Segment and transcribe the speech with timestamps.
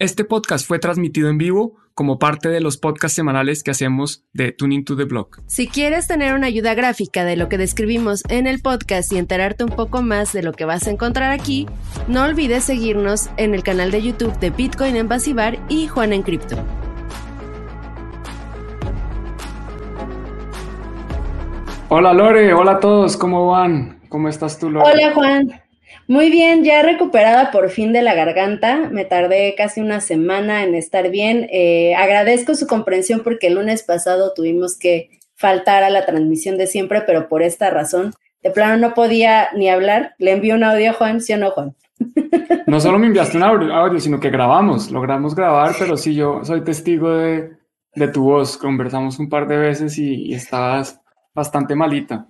[0.00, 4.52] Este podcast fue transmitido en vivo como parte de los podcasts semanales que hacemos de
[4.52, 5.40] Tuning to the Block.
[5.48, 9.64] Si quieres tener una ayuda gráfica de lo que describimos en el podcast y enterarte
[9.64, 11.66] un poco más de lo que vas a encontrar aquí,
[12.06, 16.22] no olvides seguirnos en el canal de YouTube de Bitcoin en Basibar y Juan en
[16.22, 16.54] Cripto.
[21.88, 23.98] Hola Lore, hola a todos, ¿cómo van?
[24.08, 24.92] ¿Cómo estás tú, Lore?
[24.92, 25.60] Hola Juan,
[26.08, 28.88] muy bien, ya recuperada por fin de la garganta.
[28.90, 31.46] Me tardé casi una semana en estar bien.
[31.52, 36.66] Eh, agradezco su comprensión porque el lunes pasado tuvimos que faltar a la transmisión de
[36.66, 40.14] siempre, pero por esta razón, de plano no podía ni hablar.
[40.18, 41.74] Le envié un audio a Juan, ¿sí o no, Juan?
[42.66, 44.90] No solo me enviaste un audio, sino que grabamos.
[44.90, 47.50] Logramos grabar, pero sí, yo soy testigo de,
[48.14, 48.56] tu voz.
[48.56, 51.02] Conversamos un par de veces y estabas
[51.34, 52.28] bastante malita.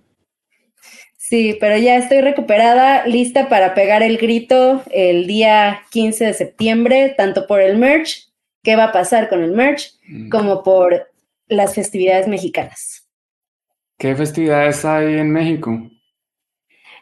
[1.28, 7.14] Sí, pero ya estoy recuperada, lista para pegar el grito el día 15 de septiembre,
[7.18, 8.30] tanto por el merch,
[8.62, 10.30] qué va a pasar con el merch, mm.
[10.30, 11.10] como por
[11.46, 13.06] las festividades mexicanas.
[13.98, 15.78] ¿Qué festividades hay en México?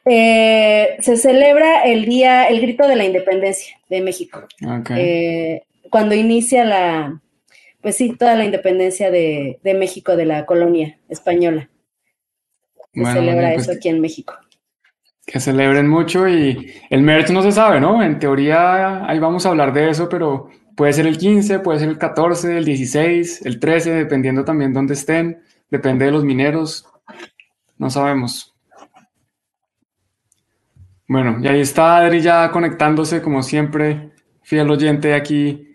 [0.05, 4.45] Eh, se celebra el día, el grito de la independencia de México.
[4.97, 7.23] Eh, cuando inicia la,
[7.81, 11.71] pues sí, toda la independencia de México de la colonia española
[13.05, 14.35] se celebra pues eso aquí en México.
[15.27, 18.03] Que celebren mucho y el merch no se sabe, ¿no?
[18.03, 21.89] En teoría ahí vamos a hablar de eso, pero puede ser el 15, puede ser
[21.89, 26.87] el 14, el 16, el 13, dependiendo también dónde estén, depende de los mineros,
[27.77, 28.55] no sabemos.
[31.09, 34.11] Bueno, y ahí está Adri ya conectándose como siempre,
[34.43, 35.75] fiel oyente aquí.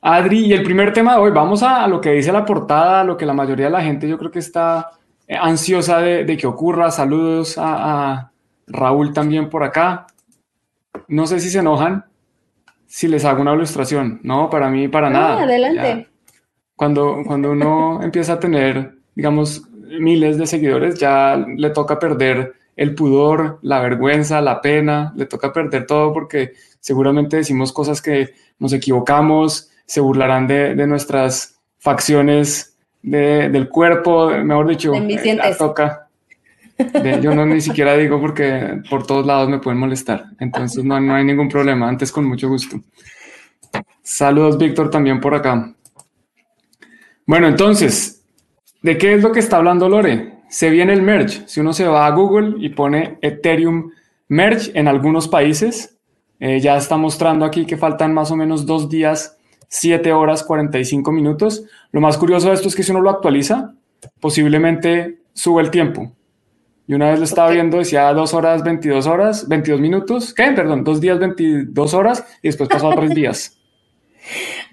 [0.00, 3.04] Adri, y el primer tema de hoy, vamos a, a lo que dice la portada,
[3.04, 4.90] lo que la mayoría de la gente yo creo que está
[5.38, 6.90] ansiosa de, que ocurra.
[6.90, 8.32] Saludos a,
[8.66, 10.06] Raúl también por acá.
[11.08, 12.04] No sé si se enojan
[12.86, 14.20] si les hago una ilustración.
[14.22, 15.42] No, para mí, para nada.
[15.42, 16.08] Adelante.
[16.76, 19.62] Cuando, cuando uno empieza a tener, digamos,
[19.98, 25.52] miles de seguidores, ya le toca perder el pudor, la vergüenza, la pena, le toca
[25.52, 32.69] perder todo porque seguramente decimos cosas que nos equivocamos, se burlarán de, de nuestras facciones
[33.02, 36.08] del cuerpo, mejor dicho, la toca.
[37.20, 41.14] yo no ni siquiera digo porque por todos lados me pueden molestar, entonces no, no
[41.14, 42.80] hay ningún problema, antes con mucho gusto.
[44.02, 45.72] Saludos, Víctor, también por acá.
[47.26, 48.24] Bueno, entonces,
[48.82, 50.40] ¿de qué es lo que está hablando Lore?
[50.48, 51.46] Se viene el merge.
[51.46, 53.92] Si uno se va a Google y pone Ethereum
[54.26, 55.96] merge en algunos países,
[56.40, 59.36] eh, ya está mostrando aquí que faltan más o menos dos días
[59.70, 61.64] 7 horas 45 minutos.
[61.92, 63.72] Lo más curioso de esto es que si uno lo actualiza,
[64.20, 66.12] posiblemente sube el tiempo.
[66.86, 70.50] Y una vez lo estaba viendo, decía 2 horas 22 horas, 22 minutos, ¿qué?
[70.50, 73.56] Perdón, 2 días 22 horas y después pasó a 3 días.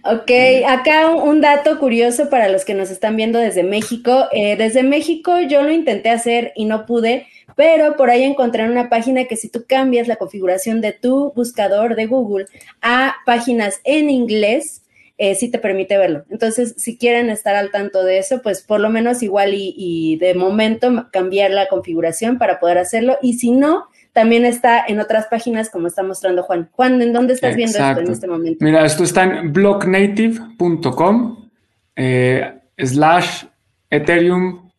[0.03, 0.31] Ok,
[0.65, 4.27] acá un dato curioso para los que nos están viendo desde México.
[4.31, 7.27] Eh, desde México yo lo intenté hacer y no pude,
[7.57, 11.95] pero por ahí encontré una página que si tú cambias la configuración de tu buscador
[11.95, 12.45] de Google
[12.81, 14.83] a páginas en inglés,
[15.17, 16.25] eh, sí te permite verlo.
[16.29, 20.35] Entonces, si quieren estar al tanto de eso, pues por lo menos igual y, de
[20.35, 23.17] momento cambiar la configuración para poder hacerlo.
[23.21, 26.69] Y si no, también está en otras páginas como está mostrando Juan.
[26.71, 28.63] Juan, ¿en dónde estás viendo esto en este momento?
[28.63, 31.49] Mira, esto está en blocknative.com
[31.95, 33.45] eh, slash
[33.89, 34.69] Ethereum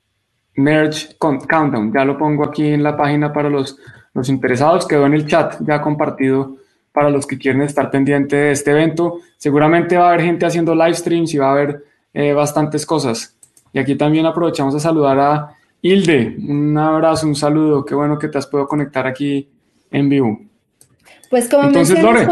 [0.55, 1.93] Merge Countdown.
[1.93, 3.77] Ya lo pongo aquí en la página para los,
[4.15, 4.87] los interesados.
[4.87, 6.58] Quedó en el chat ya compartido
[6.93, 9.21] para los que quieren estar pendientes de este evento.
[9.37, 11.85] Seguramente va a haber gente haciendo live streams y va a haber
[12.15, 13.37] eh, bastantes cosas.
[13.73, 16.37] Y aquí también aprovechamos a saludar a Hilde.
[16.39, 17.85] Un abrazo, un saludo.
[17.85, 19.49] Qué bueno que te has podido conectar aquí
[19.91, 20.41] en vivo.
[21.31, 22.27] Pues como Entonces, Lore,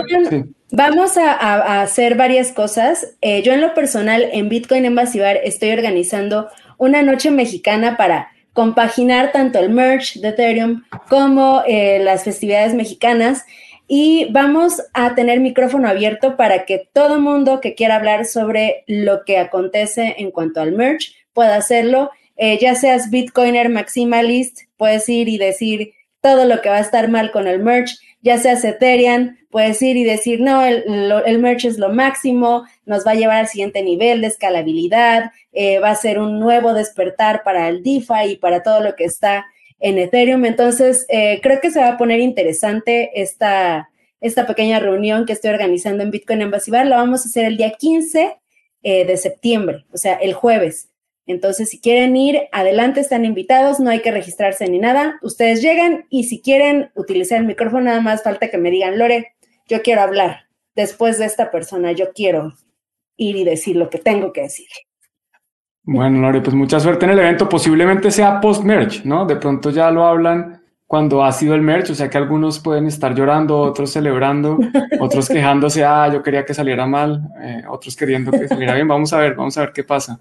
[0.72, 3.14] vamos a, hacer varias cosas.
[3.20, 8.28] Eh, yo en lo personal en Bitcoin en Basibar estoy organizando una noche mexicana para
[8.52, 13.44] compaginar tanto el merch de Ethereum como eh, las festividades mexicanas
[13.88, 19.24] y vamos a tener micrófono abierto para que todo mundo que quiera hablar sobre lo
[19.24, 22.10] que acontece en cuanto al merch pueda hacerlo.
[22.36, 27.09] Eh, ya seas Bitcoiner maximalist, puedes ir y decir todo lo que va a estar
[27.09, 27.98] mal con el merch.
[28.22, 33.12] Ya seas Ethereum, puedes ir y decir, no, el, merch es lo máximo, nos va
[33.12, 37.68] a llevar al siguiente nivel de escalabilidad, eh, va a ser un nuevo despertar para
[37.68, 39.47] el DeFi y para todo lo que está
[39.78, 40.44] en Ethereum.
[40.44, 43.90] Entonces, eh, creo que se va a poner interesante esta,
[44.20, 46.86] esta pequeña reunión que estoy organizando en Bitcoin en Basibar.
[46.86, 48.36] La vamos a hacer el día 15
[48.82, 50.90] eh, de septiembre, o sea, el jueves.
[51.26, 55.18] Entonces, si quieren ir, adelante, están invitados, no hay que registrarse ni nada.
[55.22, 59.34] Ustedes llegan y si quieren utilizar el micrófono, nada más falta que me digan, Lore,
[59.68, 60.46] yo quiero hablar.
[60.76, 62.52] después de esta persona, yo quiero
[63.16, 64.68] ir y decir lo que tengo que decir.
[65.88, 67.48] Bueno, Lore, pues mucha suerte en el evento.
[67.48, 69.24] Posiblemente sea post-merge, ¿no?
[69.24, 72.86] De pronto ya lo hablan cuando ha sido el merge, o sea que algunos pueden
[72.86, 74.59] estar llorando, otros celebrando,
[75.00, 78.88] otros quejándose, ah, yo quería que saliera mal, eh, otros queriendo que saliera bien.
[78.88, 80.21] Vamos a ver, vamos a ver qué pasa.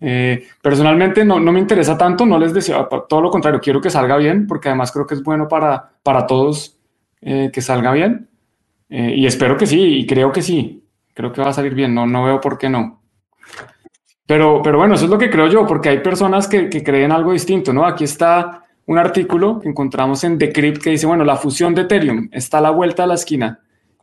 [0.00, 3.90] Eh, personalmente no, no, me interesa tanto, no les deseo, todo lo contrario, quiero que
[3.90, 6.76] salga bien, porque además creo que es bueno para, para todos
[7.20, 8.28] eh, que salga bien.
[8.88, 10.84] y espero que sí, y creo que sí,
[11.14, 12.97] creo que va a salir bien, no, no veo por qué no.
[14.28, 17.32] Pero, pero bueno, eso es lo que creo yo, porque hay personas que, creen algo
[17.32, 17.86] distinto, ¿no?
[17.86, 22.28] Aquí está un artículo que encontramos en Decrypt que dice, bueno, la fusión de Ethereum
[22.30, 23.60] está a la vuelta de la esquina.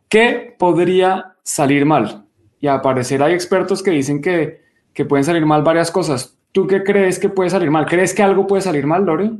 [0.08, 2.24] ¿Qué podría salir mal?
[2.58, 4.62] Y a parecer hay expertos que dicen que,
[4.92, 6.36] que pueden salir mal varias cosas.
[6.50, 7.86] ¿Tú qué crees que puede salir mal?
[7.86, 9.30] ¿Crees que algo puede salir mal, Lore?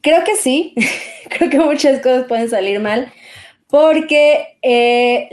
[0.00, 0.74] Creo que sí.
[1.28, 3.12] Creo que muchas cosas pueden salir mal
[3.74, 5.28] porque eh,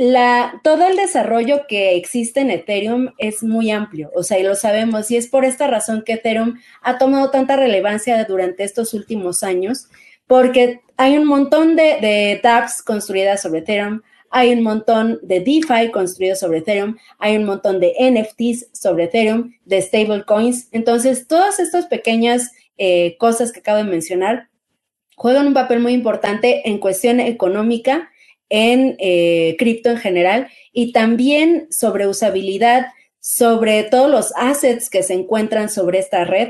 [0.63, 5.11] todo el desarrollo que existe en Ethereum es muy amplio, o sea, y lo sabemos,
[5.11, 9.89] y es por esta razón que Ethereum ha tomado tanta relevancia durante estos últimos años,
[10.25, 14.01] porque hay un montón de, de dApps construidas sobre Ethereum,
[14.31, 19.53] hay un montón de DeFi construidos sobre Ethereum, hay un montón de NFTs sobre Ethereum,
[19.65, 20.67] de stablecoins.
[20.71, 24.49] Entonces, todas estas pequeñas eh, cosas que acabo de mencionar
[25.15, 28.10] juegan un papel muy importante en cuestión económica
[28.51, 32.87] en eh, cripto en general y también sobre usabilidad,
[33.19, 36.49] sobre todos los assets que se encuentran sobre esta red.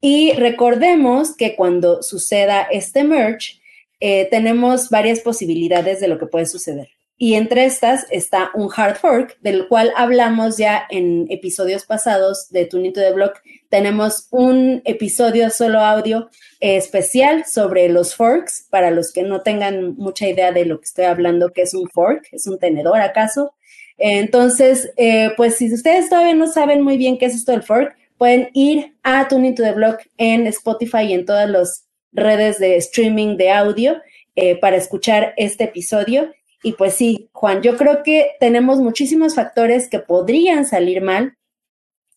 [0.00, 3.60] Y recordemos que cuando suceda este merge,
[4.00, 6.88] eh, tenemos varias posibilidades de lo que puede suceder.
[7.22, 12.64] Y entre estas está un hard fork, del cual hablamos ya en episodios pasados de
[12.64, 13.40] Tunito de Block.
[13.68, 20.26] Tenemos un episodio solo audio especial sobre los forks, para los que no tengan mucha
[20.26, 23.54] idea de lo que estoy hablando, que es un fork, es un tenedor acaso.
[23.98, 27.96] Entonces, eh, pues si ustedes todavía no saben muy bien qué es esto del fork,
[28.18, 33.36] pueden ir a Tunito de Block en Spotify y en todas las redes de streaming
[33.36, 34.02] de audio
[34.34, 36.32] eh, para escuchar este episodio.
[36.62, 41.36] Y pues sí, Juan, yo creo que tenemos muchísimos factores que podrían salir mal.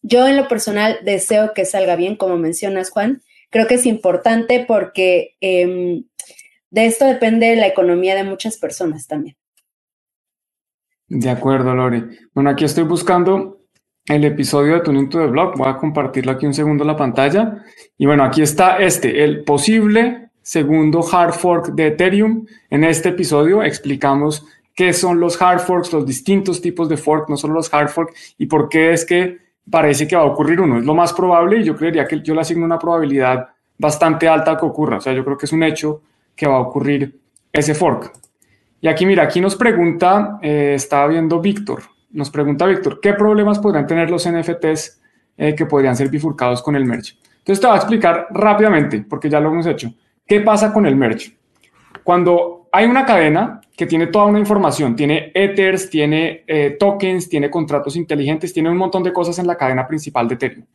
[0.01, 3.23] Yo en lo personal deseo que salga bien, como mencionas, Juan.
[3.49, 6.03] Creo que es importante porque em,
[6.69, 9.35] de esto depende la economía de muchas personas también.
[11.07, 12.03] De acuerdo, Lori.
[12.33, 13.61] Bueno, aquí estoy buscando
[14.05, 15.57] el episodio de Tunito de Blog.
[15.57, 17.63] Voy a compartirlo aquí un segundo en la pantalla.
[17.97, 22.45] Y bueno, aquí está este, el posible segundo hard fork de Ethereum.
[22.69, 24.45] En este episodio explicamos
[24.75, 28.13] qué son los hard forks, los distintos tipos de fork, no solo los hard fork,
[28.37, 29.39] y por qué es que
[29.69, 30.77] parece que va a ocurrir uno.
[30.77, 33.49] Es lo más probable y yo creería que yo le asigno una probabilidad
[33.79, 34.97] bastante alta que ocurra.
[34.97, 36.03] O sea, yo creo que es un hecho
[36.35, 37.19] que va a ocurrir
[37.51, 38.13] ese fork.
[38.81, 41.81] Y aquí, mira, aquí nos pregunta, eh, estaba viendo Víctor,
[42.11, 45.01] nos pregunta Víctor, ¿qué problemas podrían tener los NFTs
[45.37, 47.13] eh, que podrían ser bifurcados con el merge?
[47.39, 49.91] Entonces te voy a explicar rápidamente, porque ya lo hemos hecho.
[50.27, 51.37] ¿Qué pasa con el merge?
[52.03, 57.49] Cuando hay una cadena que tiene toda una información, tiene ethers, tiene eh, tokens, tiene
[57.51, 60.65] contratos inteligentes, tiene un montón de cosas en la cadena principal de Ethereum.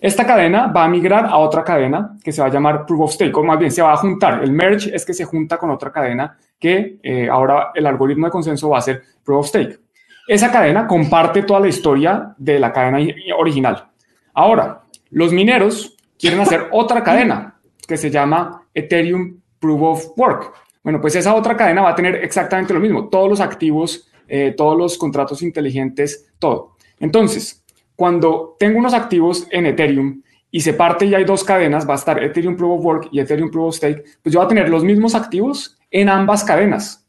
[0.00, 3.12] Esta cadena va a migrar a otra cadena que se va a llamar Proof of
[3.12, 4.42] Stake, o más bien se va a juntar.
[4.42, 8.32] El merge es que se junta con otra cadena que eh, ahora el algoritmo de
[8.32, 9.78] consenso va a ser Proof of Stake.
[10.26, 12.98] Esa cadena comparte toda la historia de la cadena
[13.38, 13.86] original.
[14.34, 17.54] Ahora, los mineros quieren hacer otra cadena
[17.86, 20.52] que se llama Ethereum Proof of Work.
[20.84, 24.54] Bueno, pues esa otra cadena va a tener exactamente lo mismo, todos los activos, eh,
[24.56, 26.76] todos los contratos inteligentes, todo.
[27.00, 27.64] Entonces,
[27.96, 31.96] cuando tengo unos activos en Ethereum y se parte y hay dos cadenas, va a
[31.96, 34.68] estar Ethereum Proof of Work y Ethereum Proof of Stake, pues yo voy a tener
[34.68, 37.06] los mismos activos en ambas cadenas.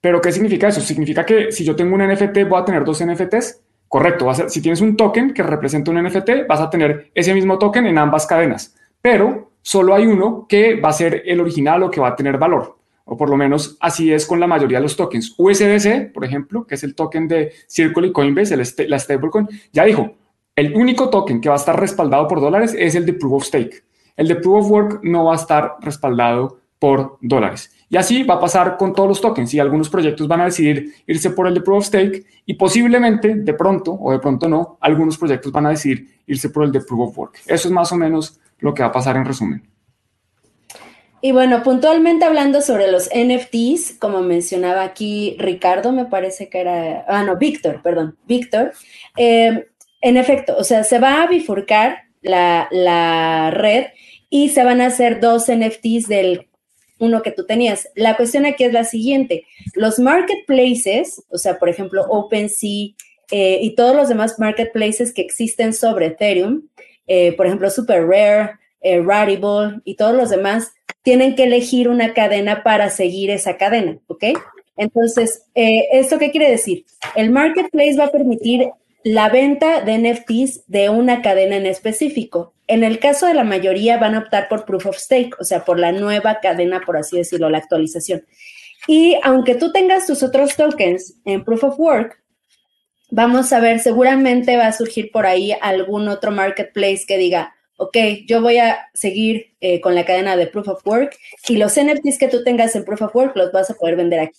[0.00, 0.80] Pero ¿qué significa eso?
[0.80, 3.60] Significa que si yo tengo un NFT, voy a tener dos NFTs.
[3.88, 7.34] Correcto, va a si tienes un token que representa un NFT, vas a tener ese
[7.34, 8.76] mismo token en ambas cadenas.
[9.00, 12.38] Pero solo hay uno que va a ser el original o que va a tener
[12.38, 12.78] valor.
[13.04, 15.34] O por lo menos así es con la mayoría de los tokens.
[15.36, 19.84] USDC, por ejemplo, que es el token de Circle y Coinbase, el la stablecoin, ya
[19.84, 20.14] dijo,
[20.54, 23.44] el único token que va a estar respaldado por dólares es el de Proof of
[23.44, 23.82] Stake.
[24.16, 27.72] El de Proof of Work no va a estar respaldado por dólares.
[27.88, 29.52] Y así va a pasar con todos los tokens.
[29.52, 33.34] Y algunos proyectos van a decidir irse por el de Proof of Stake y posiblemente,
[33.34, 36.82] de pronto o de pronto no, algunos proyectos van a decidir irse por el de
[36.82, 37.40] Proof of Work.
[37.46, 39.70] Eso es más o menos lo que va a pasar en resumen.
[41.20, 47.04] Y bueno, puntualmente hablando sobre los NFTs, como mencionaba aquí Ricardo, me parece que era,
[47.08, 48.72] ah, no, Víctor, perdón, Víctor,
[49.16, 49.66] eh,
[50.02, 53.86] en efecto, o sea, se va a bifurcar la, la, red
[54.28, 56.48] y se van a hacer dos NFTs del
[56.98, 57.88] uno que tú tenías.
[57.94, 59.46] La cuestión aquí es la siguiente.
[59.74, 62.94] Los marketplaces, o sea, por ejemplo, OpenSea
[63.30, 66.62] eh, y todos los demás marketplaces que existen sobre Ethereum,
[67.06, 70.72] eh, por ejemplo, Super Rare, eh, Rarible y todos los demás,
[71.02, 74.24] tienen que elegir una cadena para seguir esa cadena, ¿ok?
[74.76, 76.84] Entonces, eh, ¿esto qué quiere decir?
[77.14, 78.68] El marketplace va a permitir
[79.04, 82.54] la venta de NFTs de una cadena en específico.
[82.66, 85.64] En el caso de la mayoría van a optar por proof of stake, o sea,
[85.64, 88.26] por la nueva cadena, por así decirlo, la actualización.
[88.88, 92.20] Y aunque tú tengas tus otros tokens en proof of work,
[93.10, 97.96] vamos a ver, seguramente va a surgir por ahí algún otro marketplace que diga, ok,
[98.26, 101.16] yo voy a seguir eh, con la cadena de proof of work
[101.48, 104.20] y los NFTs que tú tengas en proof of work los vas a poder vender
[104.20, 104.38] aquí.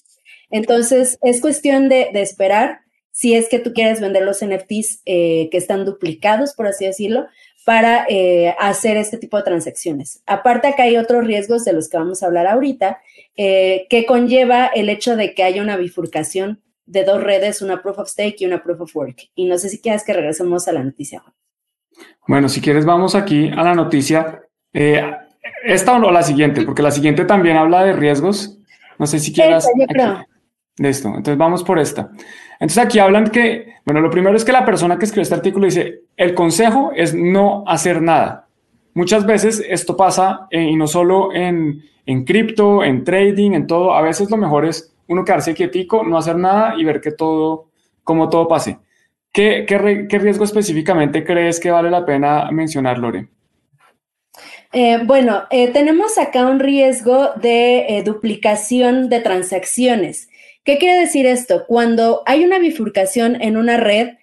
[0.50, 2.80] Entonces, es cuestión de, esperar
[3.12, 7.28] si es que tú quieres vender los NFTs eh, que están duplicados, por así decirlo,
[7.66, 10.22] para eh, hacer este tipo de transacciones.
[10.26, 13.02] Aparte, acá hay otros riesgos de los que vamos a hablar ahorita,
[13.36, 18.10] que conlleva el hecho de que haya una bifurcación de dos redes, una proof of
[18.10, 19.30] stake y una proof of work.
[19.36, 21.24] Y no sé si quieres que regresemos a la noticia.
[22.28, 24.42] Bueno, si quieres, vamos aquí a la noticia.
[24.74, 28.58] esta o la siguiente, porque la siguiente también habla de riesgos.
[28.98, 29.68] No sé si quieras.
[30.78, 32.12] Listo, entonces vamos por esta.
[32.60, 35.66] Entonces aquí hablan que, bueno, lo primero es que la persona que escribió este artículo
[35.66, 38.48] dice, el consejo es no hacer nada.
[38.94, 43.94] Muchas veces esto pasa eh, y no solo en, en cripto, en trading, en todo.
[43.94, 47.70] A veces lo mejor es uno quedarse quietico, no hacer nada y ver que todo,
[48.04, 48.78] cómo todo pase.
[49.32, 53.28] ¿Qué, qué, qué riesgo específicamente crees que vale la pena mencionar, Lore?
[54.74, 60.30] Eh, bueno, eh, tenemos acá un riesgo de duplicación de transacciones.
[60.64, 61.66] ¿Qué quiere decir esto?
[61.66, 64.18] Cuando hay una bifurcación en una red,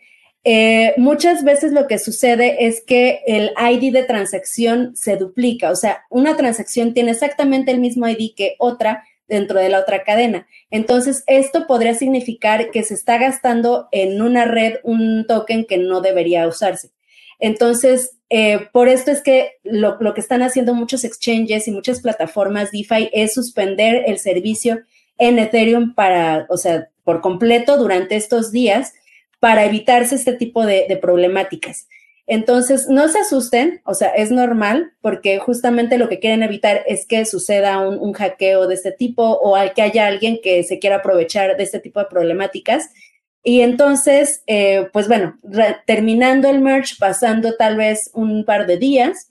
[0.46, 5.74] eh, muchas veces lo que sucede es que el ID de transacción se duplica, o
[5.74, 10.46] sea, una transacción tiene exactamente el mismo ID que otra dentro de la otra cadena.
[10.70, 16.00] Entonces, esto podría significar que se está gastando en una red un token que no
[16.00, 16.90] debería usarse.
[17.38, 22.00] Entonces, eh, por esto es que lo, lo, que están haciendo muchos exchanges y muchas
[22.00, 24.82] plataformas DeFi es suspender el servicio
[25.18, 28.94] en Ethereum para, o sea, por completo durante estos días
[29.38, 31.86] para evitarse este tipo de, problemáticas.
[32.26, 37.06] Entonces, no se asusten, o sea, es normal porque justamente lo que quieren evitar es
[37.06, 41.56] que suceda un, hackeo de este tipo o que haya alguien que se quiera aprovechar
[41.56, 42.90] de este tipo de problemáticas.
[43.42, 45.38] Y entonces, eh, pues bueno,
[45.86, 49.30] terminando el merge, pasando tal vez un par de días,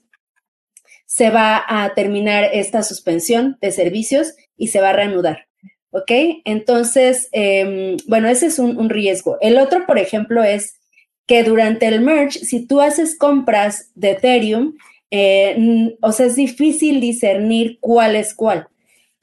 [1.06, 5.46] se va a terminar esta suspensión de servicios y se va a reanudar.
[5.94, 6.10] ¿ok?
[6.44, 9.38] Entonces, em, bueno, ese es un, riesgo.
[9.40, 10.80] El otro, por ejemplo, es
[11.26, 14.74] que durante el merge, si tú haces compras de Ethereum,
[15.10, 18.68] eh, o sea, es difícil discernir cuál es cuál.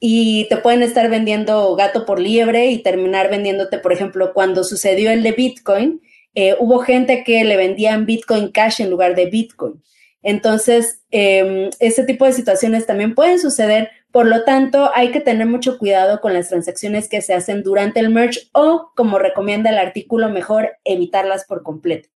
[0.00, 5.10] Y te pueden estar vendiendo gato por liebre y terminar vendiéndote, por ejemplo, cuando sucedió
[5.10, 6.00] el de Bitcoin,
[6.34, 9.82] eh, hubo gente que le vendían Bitcoin Cash en lugar de Bitcoin.
[10.22, 15.46] Entonces, eh, este tipo de situaciones también pueden suceder por lo tanto, hay que tener
[15.46, 19.78] mucho cuidado con las transacciones que se hacen durante el merge o, como recomienda el
[19.78, 22.10] artículo, mejor evitarlas por completo.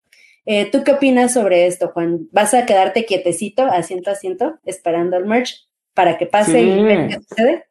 [0.44, 2.28] Eh, ¿Tú qué opinas sobre esto, Juan?
[2.30, 5.54] ¿Vas a quedarte quietecito, asiento a asiento, esperando el merge
[5.94, 7.65] para que pase y ver qué sucede?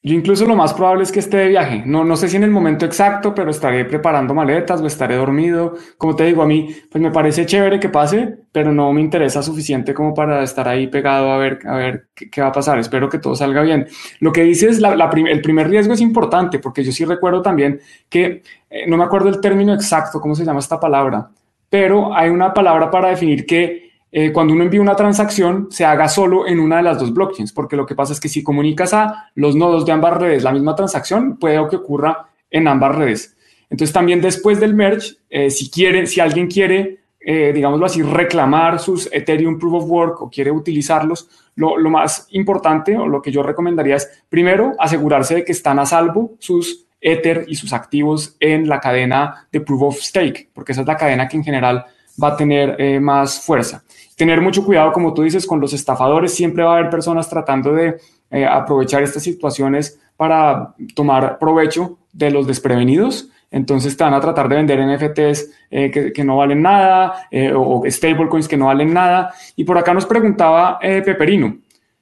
[0.00, 1.82] Yo incluso lo más probable es que esté de viaje.
[1.84, 5.74] No, no sé si en el momento exacto, pero estaré preparando maletas o estaré dormido.
[5.96, 9.42] Como te digo, a mí pues me parece chévere que pase, pero no me interesa
[9.42, 12.78] suficiente como para estar ahí pegado a ver, a ver qué, va a pasar.
[12.78, 13.88] Espero que todo salga bien.
[14.20, 18.42] Lo que dices, la, el primer riesgo es importante, porque yo sí recuerdo también que,
[18.70, 21.28] eh, no me acuerdo el término exacto, cómo se llama esta palabra,
[21.68, 26.08] pero hay una palabra para definir que eh, cuando uno envía una transacción se haga
[26.08, 28.94] solo en una de las dos blockchains, porque lo que pasa es que si comunicas
[28.94, 33.36] a los nodos de ambas redes la misma transacción, puede que ocurra en ambas redes.
[33.70, 38.78] Entonces también después del merge, eh, si quiere, si alguien quiere, eh, digámoslo así, reclamar
[38.78, 43.32] sus Ethereum Proof of Work o quiere utilizarlos, lo, lo, más importante o lo que
[43.32, 48.36] yo recomendaría es primero asegurarse de que están a salvo sus Ether y sus activos
[48.40, 51.84] en la cadena de Proof of Stake, porque esa es la cadena que en general
[52.22, 53.82] va a tener más fuerza
[54.18, 56.34] tener mucho cuidado, como tú dices, con los estafadores.
[56.34, 57.98] Siempre va a haber personas tratando de
[58.30, 63.30] eh, aprovechar estas situaciones para tomar provecho de los desprevenidos.
[63.50, 67.82] Entonces te van a tratar de vender NFTs eh, que, no valen nada eh, o
[67.86, 69.32] stablecoins que no valen nada.
[69.54, 71.56] Y por acá nos preguntaba Peperino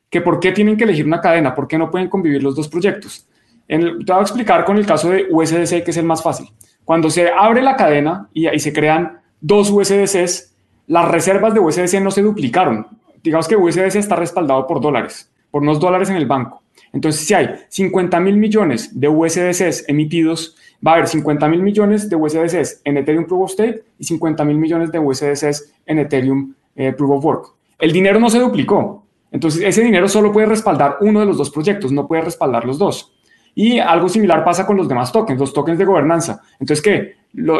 [0.08, 2.66] que por qué tienen que elegir una cadena, por qué no pueden convivir los dos
[2.66, 3.26] proyectos.
[3.66, 6.48] te voy a explicar con el caso de USDC, que es el más fácil.
[6.84, 10.54] Cuando se abre la cadena y se crean dos USDCs,
[10.86, 12.86] las reservas de USDC no se duplicaron.
[13.22, 16.62] Digamos que USDC está respaldado por dólares, por unos dólares en el banco.
[16.92, 22.08] Entonces, si hay 50 mil millones de USDCs emitidos, va a haber 50 mil millones
[22.08, 26.54] de USDCs en Ethereum Proof of Stake y 50 mil millones de USDCs en Ethereum
[26.74, 27.46] eh, Proof of Work.
[27.78, 29.04] El dinero no se duplicó.
[29.32, 32.78] Entonces, ese dinero solo puede respaldar uno de los dos proyectos, no puede respaldar los
[32.78, 33.12] dos.
[33.58, 36.42] Y algo similar pasa con los demás tokens, los tokens de gobernanza.
[36.60, 37.16] Entonces, ¿qué?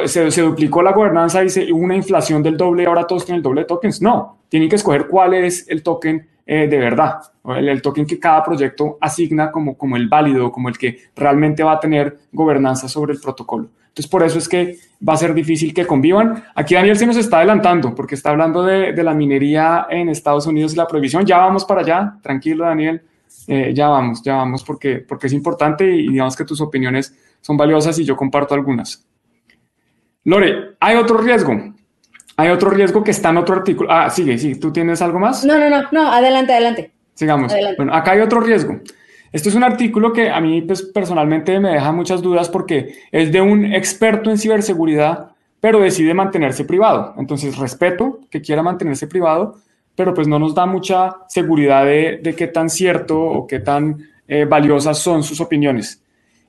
[0.06, 3.62] se, duplicó la gobernanza y hubo una inflación del doble, ahora todos tienen el doble
[3.62, 4.02] de tokens.
[4.02, 7.22] No, tienen que escoger cuál es el token eh, de verdad,
[7.56, 11.72] el, token que cada proyecto asigna como, como el válido, como el que realmente va
[11.72, 13.70] a tener gobernanza sobre el protocolo.
[13.88, 14.76] Entonces, por eso es que
[15.06, 16.44] va a ser difícil que convivan.
[16.54, 20.46] Aquí Daniel se nos está adelantando porque está hablando de, de la minería en Estados
[20.46, 21.24] Unidos y la prohibición.
[21.24, 23.02] Ya vamos para allá, tranquilo Daniel,
[23.46, 27.56] eh, ya vamos, ya vamos porque, porque es importante y digamos que tus opiniones son
[27.56, 29.06] valiosas y yo comparto algunas.
[30.24, 31.54] Lore, hay otro riesgo.
[32.36, 33.90] Hay otro riesgo que está en otro artículo.
[33.90, 34.56] Ah, sigue, sí.
[34.56, 35.44] ¿Tú tienes algo más?
[35.44, 36.12] No, no, no, no.
[36.12, 36.90] Adelante, adelante.
[37.14, 37.52] Sigamos.
[37.76, 38.80] Bueno, acá hay otro riesgo.
[39.32, 43.32] Esto es un artículo que a mí pues, personalmente me deja muchas dudas porque es
[43.32, 47.14] de un experto en ciberseguridad, pero decide mantenerse privado.
[47.18, 49.56] Entonces, respeto que quiera mantenerse privado,
[49.96, 53.98] pero pues no nos da mucha seguridad de, qué tan cierto o qué tan
[54.28, 56.02] eh, valiosas son sus opiniones.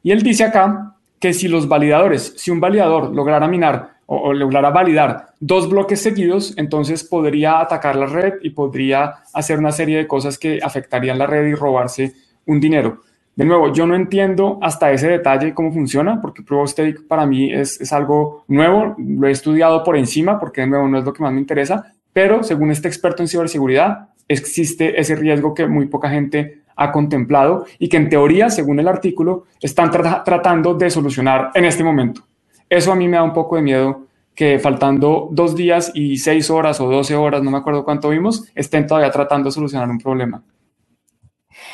[0.04, 4.70] Y él dice acá que si los validadores, si un validador lograra minar o, lograra
[4.70, 10.08] validar dos bloques seguidos, entonces podría atacar la red y podría hacer una serie de
[10.08, 12.14] cosas que afectarían la red y robarse
[12.46, 13.02] un dinero.
[13.36, 17.28] De nuevo, yo no entiendo hasta ese detalle cómo funciona, porque Proof of Stake para
[17.28, 21.06] mí es, es algo nuevo, lo he estudiado por encima, porque de nuevo no es
[21.06, 25.68] lo que más me interesa, pero según este experto en ciberseguridad, existe ese riesgo que
[25.68, 30.90] muy poca gente ha contemplado y que en teoría, según el artículo, están tratando de
[30.90, 32.24] solucionar en este momento.
[32.68, 36.50] Eso a mí me da un poco de miedo que faltando dos días y seis
[36.50, 40.00] horas o doce horas, no me acuerdo cuánto vimos, estén todavía tratando de solucionar un
[40.00, 40.42] problema.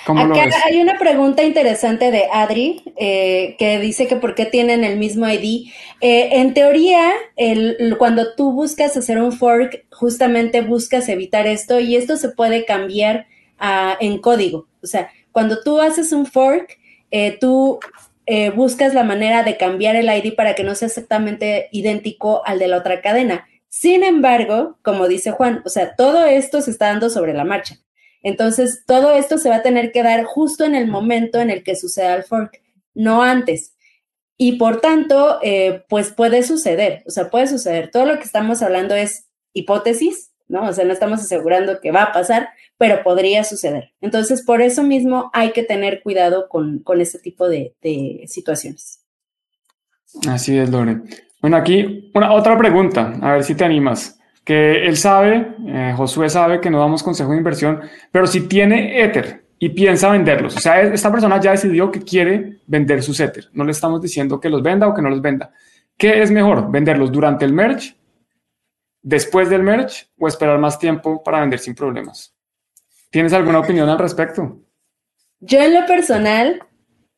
[0.06, 4.98] Acá hay una pregunta interesante de Adri eh, que dice que por qué tienen el
[4.98, 5.70] mismo ID.
[6.02, 11.96] Eh, en teoría, el, cuando tú buscas hacer un fork, justamente buscas evitar esto y
[11.96, 13.28] esto se puede cambiar
[14.02, 14.68] en código.
[14.82, 16.78] O sea, cuando tú haces un fork,
[17.12, 17.80] eh, tú
[18.56, 22.68] buscas la manera de cambiar el ID para que no sea exactamente idéntico al de
[22.68, 23.48] la otra cadena.
[23.70, 27.78] Sin embargo, como dice Juan, o sea, todo esto se está dando sobre la marcha.
[28.24, 31.64] Entonces, todo esto se va a tener que dar justo en el momento en el
[31.64, 32.62] que suceda el fork,
[32.94, 33.76] no antes.
[34.38, 37.92] Y por tanto, eh, pues puede suceder, o sea, puede suceder.
[37.92, 40.68] Todo lo que estamos hablando es hipótesis, ¿no?
[40.68, 43.92] O sea, no estamos asegurando que va a pasar, pero podría suceder.
[44.02, 47.76] Entonces, por eso mismo hay que tener cuidado con, con este tipo de,
[48.28, 49.02] situaciones.
[50.28, 51.02] Así es, Lore.
[51.42, 54.20] Bueno, aquí una otra pregunta, a ver si te animas.
[54.44, 59.02] Que él sabe, eh, Josué sabe que no damos consejo de inversión, pero si tiene
[59.02, 63.50] Ether y piensa venderlos, o sea, esta persona ya decidió que quiere vender sus Ether,
[63.54, 65.52] no le estamos diciendo que los venda o que no los venda.
[65.98, 67.96] ¿Qué es mejor, venderlos durante el merge
[69.02, 72.36] después del merge o esperar más tiempo para vender sin problemas?
[73.10, 74.60] ¿Tienes alguna opinión al respecto?
[75.40, 76.64] Yo en lo personal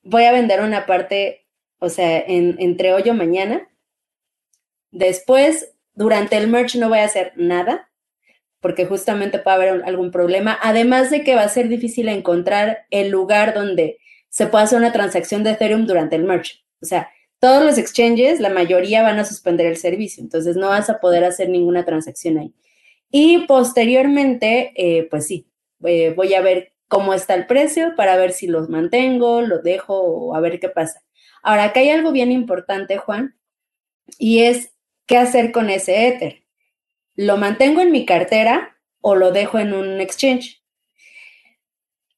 [0.04, 1.48] voy a vender una parte,
[1.80, 3.68] o sea, entre hoy o mañana.
[4.92, 7.90] Después, durante el merge no voy a hacer nada,
[8.60, 10.58] porque justamente puede haber algún problema.
[10.62, 14.92] Además de que va a ser difícil encontrar el lugar donde se pueda hacer una
[14.92, 16.64] transacción de Ethereum durante el merge.
[16.82, 20.90] O sea, todos los exchanges, la mayoría van a suspender el servicio, entonces no vas
[20.90, 22.54] a poder hacer ninguna transacción ahí.
[23.12, 25.48] Y posteriormente, eh, pues sí,
[25.86, 30.02] eh, voy a ver cómo está el precio para ver si los mantengo, los dejo
[30.02, 31.02] o a ver qué pasa.
[31.44, 33.36] Ahora, acá hay algo bien importante, Juan,
[34.18, 34.75] y es
[35.06, 36.44] qué hacer con ese Ether.
[37.16, 40.62] ¿Lo mantengo en mi cartera o lo dejo en un exchange?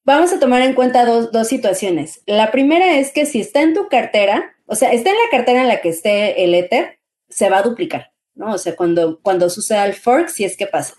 [0.04, 2.24] Vamos a tomar en cuenta dos, dos situaciones.
[2.26, 5.62] La primera es que si está en tu cartera, o sea, está en la cartera
[5.62, 8.54] en la que esté el Ether, se va a duplicar, ¿no?
[8.54, 10.96] O sea, cuando, cuando suceda el fork, si es que pasa.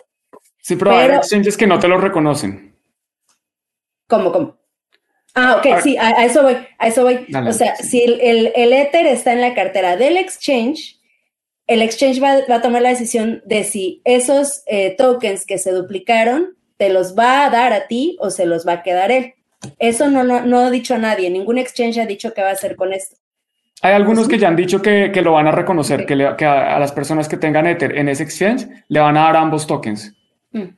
[0.61, 2.77] Sí, pero, hay exchanges que no te lo reconocen.
[4.07, 4.59] ¿Cómo, cómo?
[5.35, 7.27] Ah, ok, sí, a, eso voy, a eso voy.
[7.47, 10.98] o sea, si el, el, Ether está en la cartera del exchange,
[11.69, 16.57] el exchange va, a tomar la decisión de si esos eh, tokens que se duplicaron
[16.77, 19.35] te los va a dar a ti o se los va a quedar él.
[19.79, 22.53] Eso no, no, no ha dicho a nadie, ningún exchange ha dicho qué va a
[22.53, 23.17] hacer con esto.
[23.83, 27.29] Hay algunos que ya han dicho que, lo van a reconocer, que, a, las personas
[27.29, 30.15] que tengan Ether en ese exchange le van a dar ambos tokens.
[30.51, 30.69] Mm.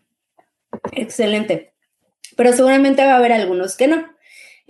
[0.92, 1.72] Excelente.
[2.36, 4.04] Pero seguramente va a haber algunos que no.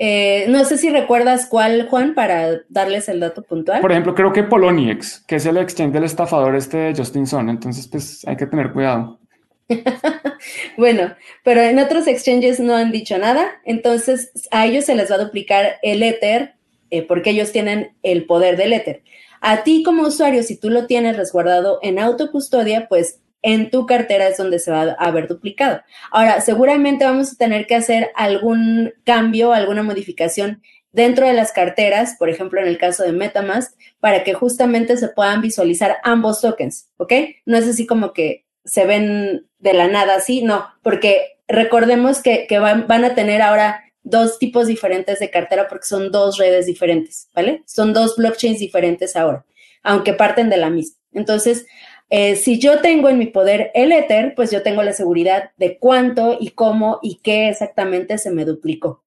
[0.02, 3.82] Eh, no sé si recuerdas cuál, Juan, para darles el dato puntual.
[3.82, 7.50] Por ejemplo, creo que Poloniex, que es el exchange del estafador este de Justin Son.
[7.50, 9.20] Entonces, pues hay que tener cuidado.
[10.78, 15.16] bueno, pero en otros exchanges no han dicho nada, entonces a ellos se les va
[15.16, 16.54] a duplicar el Ether
[16.90, 19.02] eh, porque ellos tienen el poder del Ether.
[19.42, 24.28] A ti como usuario, si tú lo tienes resguardado en autocustodia, pues en tu cartera
[24.28, 25.82] es donde se va a haber duplicado.
[26.10, 32.16] Ahora, seguramente vamos a tener que hacer algún cambio, alguna modificación dentro de las carteras,
[32.18, 36.90] por ejemplo, en el caso de Metamask, para que justamente se puedan visualizar ambos tokens,
[36.96, 37.12] ¿ok?
[37.46, 42.46] No es así como que se ven de la nada así, no, porque recordemos que,
[42.58, 47.28] van, van a tener ahora dos tipos diferentes de cartera porque son dos redes diferentes,
[47.34, 47.62] ¿vale?
[47.66, 49.44] Son dos blockchains diferentes ahora,
[49.82, 50.96] aunque parten de la misma.
[51.12, 51.66] Entonces,
[52.10, 55.78] eh, si yo tengo en mi poder el Ether, pues yo tengo la seguridad de
[55.78, 59.04] cuánto y cómo y qué exactamente se me duplicó.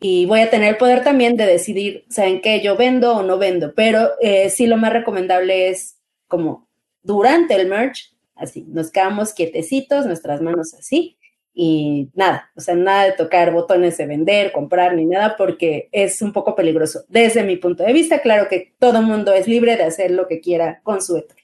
[0.00, 2.60] Y voy a tener el poder también de decidir, ¿saben qué?
[2.60, 6.68] Yo vendo o no vendo, pero eh, sí lo más recomendable es como
[7.02, 8.02] durante el merge,
[8.34, 11.16] así, nos quedamos quietecitos, nuestras manos así,
[11.54, 16.20] y nada, o sea, nada de tocar botones de vender, comprar ni nada, porque es
[16.20, 17.04] un poco peligroso.
[17.08, 20.40] Desde mi punto de vista, claro que todo mundo es libre de hacer lo que
[20.40, 21.43] quiera con su Ether.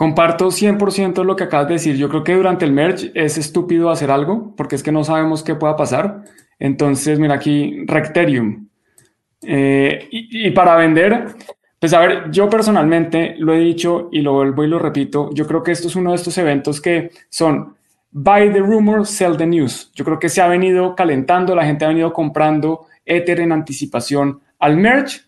[0.00, 1.94] Comparto 100% lo que acabas de decir.
[1.98, 5.42] Yo creo que durante el merge es estúpido hacer algo porque es que no sabemos
[5.42, 6.22] qué pueda pasar.
[6.58, 8.66] Entonces, mira aquí, Recterium.
[9.42, 11.26] Eh, y, para vender,
[11.78, 15.28] pues a ver, yo personalmente lo he dicho y lo vuelvo y lo repito.
[15.34, 17.76] Yo creo que esto es uno de estos eventos que son
[18.10, 19.92] buy the rumor, sell the news.
[19.94, 24.40] Yo creo que se ha venido calentando, la gente ha venido comprando Ether en anticipación
[24.60, 25.20] al merge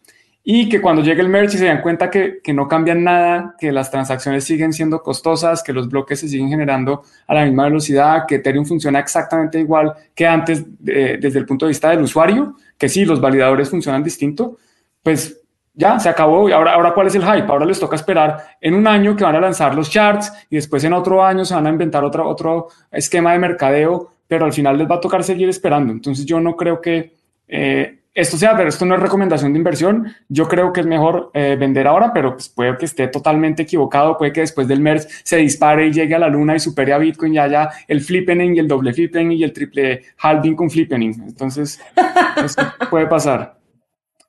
[0.44, 3.70] y que cuando llegue el merge y se dan cuenta que, no cambian nada, que
[3.70, 8.24] las transacciones siguen siendo costosas, que los bloques se siguen generando a la misma velocidad,
[8.26, 12.88] que Ethereum funciona exactamente igual que antes desde el punto de vista del usuario, que
[12.88, 14.56] sí, los validadores funcionan distinto,
[15.02, 15.40] pues
[15.74, 16.48] ya se acabó.
[16.48, 17.46] ¿Y ahora, ahora cuál es el hype?
[17.48, 20.82] Ahora les toca esperar en un año que van a lanzar los charts y después
[20.82, 24.76] en otro año se van a inventar otro, otro esquema de mercadeo, pero al final
[24.76, 25.92] les va a tocar seguir esperando.
[25.92, 27.14] Entonces yo no creo que...
[27.46, 30.14] Eh, esto sea, pero esto no es recomendación de inversión.
[30.28, 34.18] Yo creo que es mejor eh, vender ahora, pero pues puede que esté totalmente equivocado.
[34.18, 36.98] Puede que después del MERS se dispare y llegue a la luna y supere a
[36.98, 41.22] Bitcoin y haya el flippening y el doble flippening y el triple halving con flippening.
[41.26, 41.80] Entonces,
[42.44, 43.58] eso puede pasar.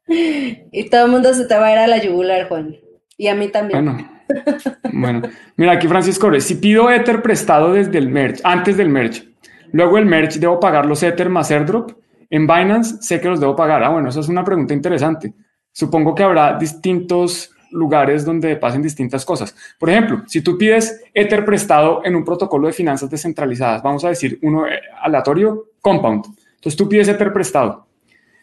[0.07, 2.77] Y todo el mundo se te va a ir a la yugular, Juan.
[3.17, 3.83] Y a mí también.
[3.83, 4.21] Bueno,
[4.93, 5.21] bueno.
[5.57, 9.23] mira aquí Francisco, si pido Ether prestado desde el merge, antes del merge,
[9.71, 11.91] luego el merge debo pagar los Ether más airdrop
[12.33, 13.83] en Binance sé que los debo pagar.
[13.83, 15.35] Ah, bueno, esa es una pregunta interesante.
[15.71, 19.55] Supongo que habrá distintos lugares donde pasen distintas cosas.
[19.77, 24.09] Por ejemplo, si tú pides Ether prestado en un protocolo de finanzas descentralizadas, vamos a
[24.09, 26.25] decir uno eh, aleatorio, Compound.
[26.55, 27.85] Entonces tú pides Ether prestado.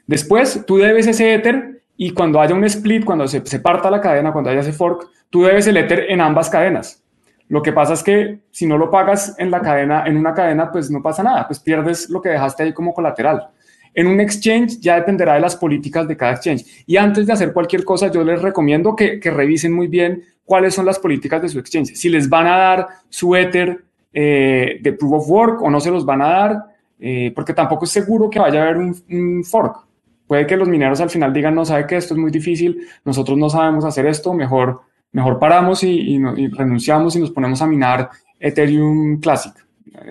[0.07, 4.01] Después tú debes ese Ether y cuando haya un split, cuando se, se parta la
[4.01, 7.03] cadena, cuando haya ese fork, tú debes el Ether en ambas cadenas.
[7.49, 10.71] Lo que pasa es que si no lo pagas en la cadena, en una cadena,
[10.71, 13.49] pues no pasa nada, pues pierdes lo que dejaste ahí como colateral.
[13.95, 16.85] En un exchange ya dependerá de las políticas de cada exchange.
[16.87, 20.87] Y antes de hacer cualquier cosa, yo les recomiendo que, revisen muy bien cuáles son
[20.87, 21.95] las políticas de su exchange.
[21.95, 25.91] Si les van a dar su Ether eh, de Proof of Work o no se
[25.91, 26.65] los van a dar,
[26.99, 29.87] eh, porque tampoco es seguro que vaya a haber un, fork.
[30.27, 33.37] Puede que los mineros al final digan, no sabe que esto es muy difícil, nosotros
[33.37, 36.21] no sabemos hacer esto, mejor, mejor paramos y,
[36.53, 39.55] renunciamos y nos ponemos a minar Ethereum Classic.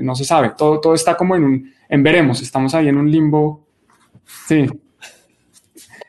[0.01, 3.09] No se sabe, todo, todo está como en un, en veremos, estamos ahí en un
[3.09, 3.68] limbo
[4.47, 4.67] Sí.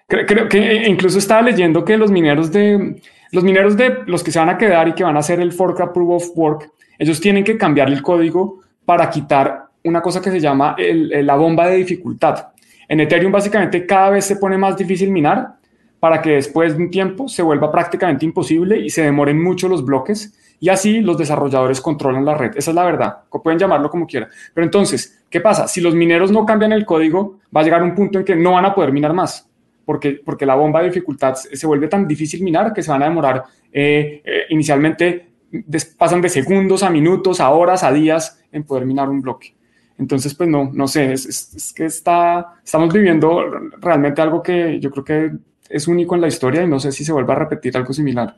[0.07, 4.41] Creo, que incluso estaba leyendo que los mineros de los mineros de los que se
[4.41, 7.45] van a quedar y que van a hacer el fork approve of work, ellos tienen
[7.45, 12.49] que cambiar el código para quitar una cosa que se llama la bomba de dificultad.
[12.89, 15.55] En Ethereum básicamente cada vez se pone más difícil minar
[16.01, 19.85] para que después de un tiempo se vuelva prácticamente imposible y se demoren mucho los
[19.85, 22.57] bloques y así los desarrolladores controlan la red.
[22.57, 23.19] Esa es la verdad.
[23.43, 24.29] Pueden llamarlo como quieran.
[24.53, 25.69] Pero entonces, ¿qué pasa?
[25.69, 28.53] Si los mineros no cambian el código, va a llegar un punto en que no
[28.53, 29.49] van a poder minar más.
[29.85, 33.07] Porque, porque la bomba de dificultad se vuelve tan difícil minar que se van a
[33.07, 35.31] demorar eh, eh, inicialmente,
[35.97, 39.55] pasan de segundos a minutos, a horas, a días en poder minar un bloque.
[39.99, 43.43] Entonces, pues no, no sé, es, es, que está, estamos viviendo
[43.81, 45.31] realmente algo que yo creo que
[45.69, 48.37] es único en la historia y no sé si se vuelva a repetir algo similar.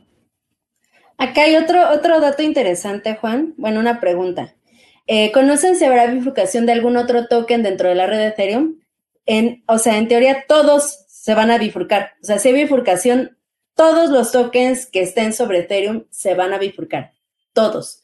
[1.17, 3.53] Acá hay otro, otro dato interesante, Juan.
[3.57, 4.55] Bueno, una pregunta.
[5.05, 8.79] Eh, ¿Conocen si habrá bifurcación de algún otro token dentro de la red de Ethereum?
[9.25, 12.13] En, o sea, en teoría todos se van a bifurcar.
[12.21, 13.37] O sea, si hay bifurcación,
[13.75, 17.13] todos los tokens que estén sobre Ethereum se van a bifurcar.
[17.53, 18.01] Todos.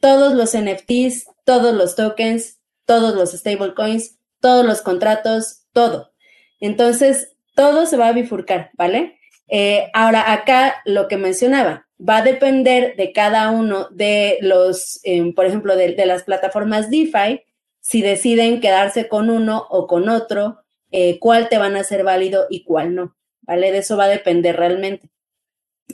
[0.00, 6.12] Todos los NFTs, todos los tokens, todos los stablecoins, todos los contratos, todo.
[6.60, 9.18] Entonces, todo se va a bifurcar, ¿vale?
[9.48, 15.34] Eh, ahora, acá lo que mencionaba, va a depender de cada uno de los, em,
[15.34, 17.42] por ejemplo, de, las plataformas DeFi,
[17.80, 22.46] si deciden quedarse con uno o con otro, eh, cuál te van a ser válido
[22.50, 23.72] y cuál no, ¿vale?
[23.72, 25.10] De eso va a depender realmente.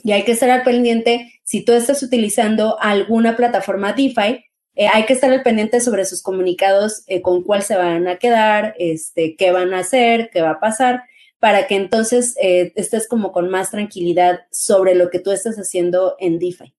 [0.03, 5.05] Y hay que estar al pendiente, si tú estás utilizando alguna plataforma DeFi, eh, hay
[5.05, 9.35] que estar al pendiente sobre sus comunicados, eh, con cuál se van a quedar, este,
[9.37, 11.03] qué van a hacer, qué va a pasar,
[11.45, 16.15] para que entonces eh, estés como con más tranquilidad sobre lo que tú estás haciendo
[16.17, 16.73] en DeFi.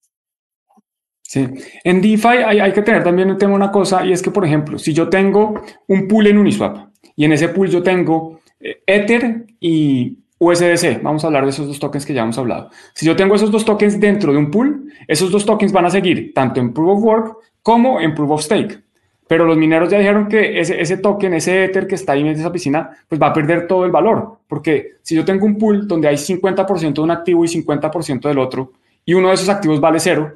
[1.23, 1.47] Sí,
[1.85, 4.93] en DeFi hay, que tener también tema, una cosa, y es que, por ejemplo, si
[4.93, 11.01] yo tengo un pool en Uniswap y en ese pool yo tengo Ether y USDC,
[11.01, 12.69] vamos a hablar de esos dos tokens que ya hemos hablado.
[12.93, 15.91] Si yo tengo esos dos tokens dentro de un pool, esos dos tokens van a
[15.91, 18.86] seguir tanto en Proof of Work como en Proof of Stake.
[19.29, 22.53] Pero los mineros ya dijeron que ese, token, ese Ether que está ahí en esa
[22.53, 24.39] piscina, pues va a perder todo el valor.
[24.47, 28.39] Porque si yo tengo un pool donde hay 50% de un activo y 50% del
[28.39, 28.73] otro,
[29.05, 30.33] y uno de esos activos vale cero,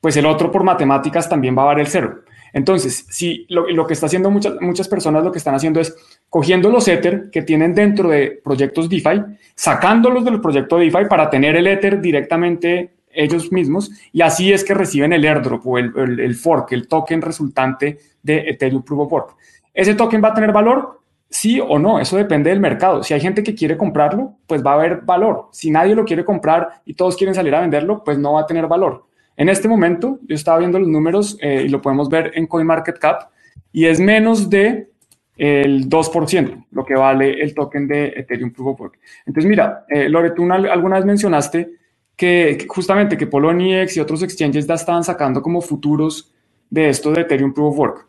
[0.00, 2.20] pues el otro por matemáticas también va a valer cero.
[2.54, 5.94] Entonces, si lo, lo, que está haciendo muchas, muchas personas, lo que están haciendo es
[6.30, 9.22] cogiendo los Ether que tienen dentro de proyectos DeFi,
[9.54, 14.74] sacándolos del proyecto DeFi para tener el Ether directamente ellos mismos y así es que
[14.74, 19.36] reciben el airdrop o el, fork, el token resultante de Ethereum Proof of Work.
[19.72, 21.00] ¿Ese token va a tener valor?
[21.28, 23.02] Sí o no, eso depende del mercado.
[23.02, 25.48] Si hay gente que quiere comprarlo, pues va a haber valor.
[25.52, 28.46] Si nadie lo quiere comprar y todos quieren salir a venderlo, pues no va a
[28.46, 29.06] tener valor.
[29.36, 33.30] En este momento, yo estaba viendo los números eh, y lo podemos ver en CoinMarketCap
[33.72, 34.90] y es menos de
[35.36, 38.98] el 2%, lo que vale el token de Ethereum Proof of Work.
[39.26, 41.70] Entonces, mira, eh, Lore, tú alguna vez mencionaste
[42.16, 46.32] que, justamente que Poloniex y otros exchanges ya estaban sacando como futuros
[46.70, 48.06] de esto de Ethereum Proof of Work.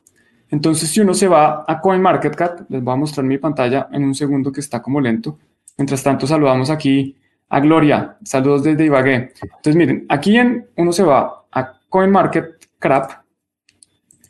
[0.52, 4.14] Entonces, si uno se va a CoinMarketCap, les voy a mostrar mi pantalla en un
[4.14, 5.38] segundo que está como lento.
[5.78, 7.16] Mientras tanto, saludamos aquí
[7.50, 8.18] a Gloria.
[8.24, 9.34] Saludos desde Ibagué.
[9.42, 13.26] Entonces, miren, aquí en, uno se va a CoinMarketCap.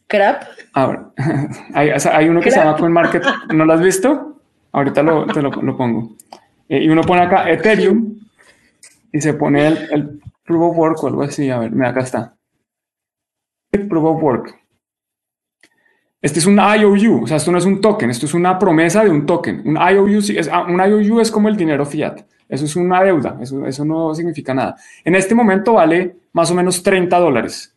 [0.07, 0.43] ¿Crap?
[0.73, 1.09] Ahora,
[1.73, 3.23] hay, hay uno que se llama CoinMarket.
[3.53, 4.41] ¿No lo has visto?
[4.71, 6.15] Ahorita lo, te lo, pongo.
[6.67, 8.24] Eh, y uno pone acá Ethereum
[9.15, 11.49] y se pone el, proof of work o algo así.
[11.49, 12.35] A ver, mira, acá está.
[13.71, 14.55] Proof of work.
[16.21, 19.03] Este es un IOU, o sea, esto no es un token, esto es una promesa
[19.03, 19.61] de un token.
[19.65, 23.37] Un IOU, es, ah, un IOU es como el dinero fiat, eso es una deuda,
[23.39, 24.75] eso, eso no significa nada.
[25.03, 27.75] En este momento vale más o menos 30 dólares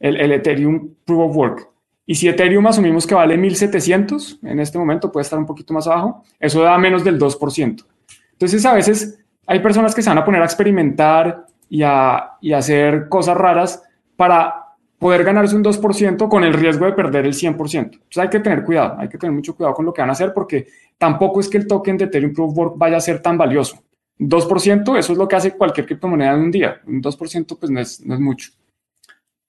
[0.00, 1.68] el, el Ethereum Proof of Work.
[2.06, 5.86] Y si Ethereum asumimos que vale 1700, en este momento puede estar un poquito más
[5.86, 7.84] abajo, eso da menos del 2%.
[8.32, 9.21] Entonces, a veces
[9.52, 13.82] hay personas que se van a poner a experimentar y a, y hacer cosas raras
[14.16, 17.52] para poder ganarse un 2% con el riesgo de perder el 100%.
[17.52, 20.14] Entonces hay que tener cuidado, hay que tener mucho cuidado con lo que van a
[20.14, 23.84] hacer porque tampoco es que el token de Ethereum Proof vaya a ser tan valioso.
[24.18, 26.80] 2%, eso es lo que hace cualquier criptomoneda en un día.
[26.86, 28.52] Un 2% pues no es, no es mucho,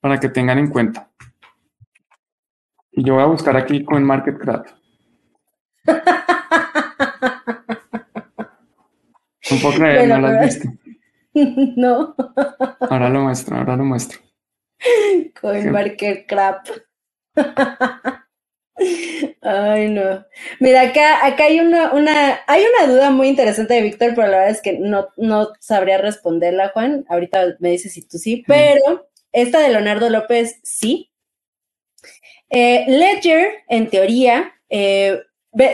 [0.01, 1.07] para que tengan en cuenta.
[2.91, 4.05] Y yo voy a buscar aquí con
[9.53, 10.69] Un poco creer, no lo has visto.
[11.75, 12.15] No.
[12.79, 14.19] Ahora lo muestro, ahora lo muestro.
[15.41, 16.67] CoinMarketCap.
[19.41, 20.25] Ay, no.
[20.59, 24.37] Mira, acá, acá hay una, una, hay una duda muy interesante de Víctor, pero la
[24.37, 27.05] verdad es que no, no sabría responderla, Juan.
[27.09, 31.11] Ahorita me dices si tú sí, pero esta de Leonardo López, sí.
[32.49, 35.19] Eh, Ledger, en teoría, eh,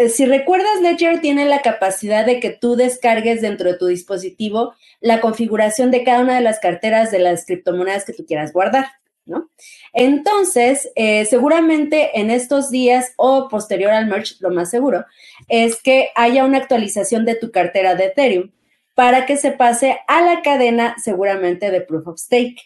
[0.09, 5.21] si recuerdas, Ledger tiene la capacidad de que tú descargues dentro de tu dispositivo la
[5.21, 8.87] configuración de cada una de las carteras de las criptomonedas que tú quieras guardar,
[9.25, 9.49] ¿no?
[9.93, 15.05] Entonces, eh, seguramente en estos días o posterior al merge, lo más seguro,
[15.47, 18.51] es que haya una actualización de tu cartera de Ethereum
[18.95, 22.57] para que se pase a la cadena seguramente de Proof of Stake,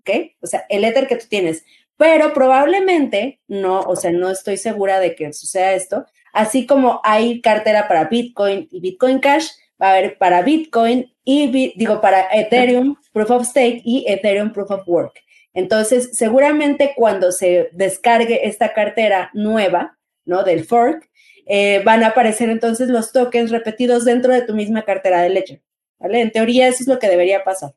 [0.00, 0.10] ¿ok?
[0.40, 1.64] O sea, el Ether que tú tienes.
[1.98, 7.40] Pero probablemente, no, o sea, no estoy segura de que suceda esto, Así como hay
[7.40, 9.48] cartera para Bitcoin y Bitcoin Cash,
[9.80, 14.70] va a haber para Bitcoin y, digo, para Ethereum Proof of Stake y Ethereum Proof
[14.70, 15.20] of Work.
[15.54, 20.44] Entonces, seguramente cuando se descargue esta cartera nueva, ¿no?
[20.44, 21.10] Del fork,
[21.46, 25.62] eh, van a aparecer entonces los tokens repetidos dentro de tu misma cartera de Ledger.
[25.98, 26.20] ¿Vale?
[26.20, 27.74] En teoría, eso es lo que debería pasar.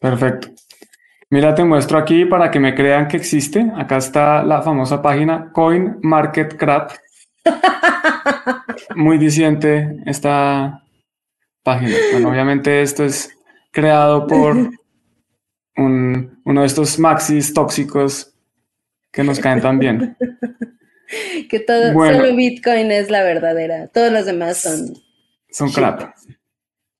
[0.00, 0.48] Perfecto.
[1.28, 3.66] Mira, te muestro aquí para que me crean que existe.
[3.76, 6.92] Acá está la famosa página CoinMarketCrap.
[8.94, 10.84] Muy disidente esta
[11.64, 11.96] página.
[12.12, 13.36] Bueno, obviamente esto es
[13.72, 14.56] creado por
[15.76, 18.32] uno de estos maxis tóxicos
[19.12, 20.16] que nos caen tan bien.
[21.48, 23.86] Que todo, solo Bitcoin es la verdadera.
[23.86, 24.92] Todos los demás son.
[25.48, 26.16] Son crap.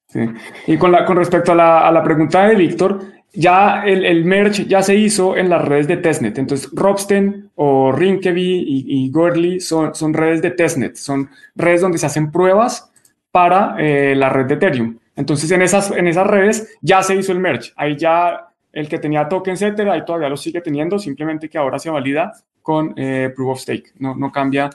[0.07, 0.21] Sí.
[0.69, 4.25] Y con, la, con respecto a la, a la pregunta de Víctor, ya el, el,
[4.25, 6.38] merge ya se hizo en las redes de testnet.
[6.38, 12.07] Entonces, Robsten o Rinkeby y, y son, son redes de testnet, son redes donde se
[12.07, 12.90] hacen pruebas
[13.31, 14.99] para eh, la red de Ethereum.
[15.14, 17.72] Entonces, en esas, en esas redes ya se hizo el merge.
[17.77, 21.79] Ahí ya el que tenía tokens, etcétera, ahí todavía lo sigue teniendo, simplemente que ahora
[21.79, 23.92] se valida con eh, Proof of Stake.
[23.99, 24.70] No, no cambia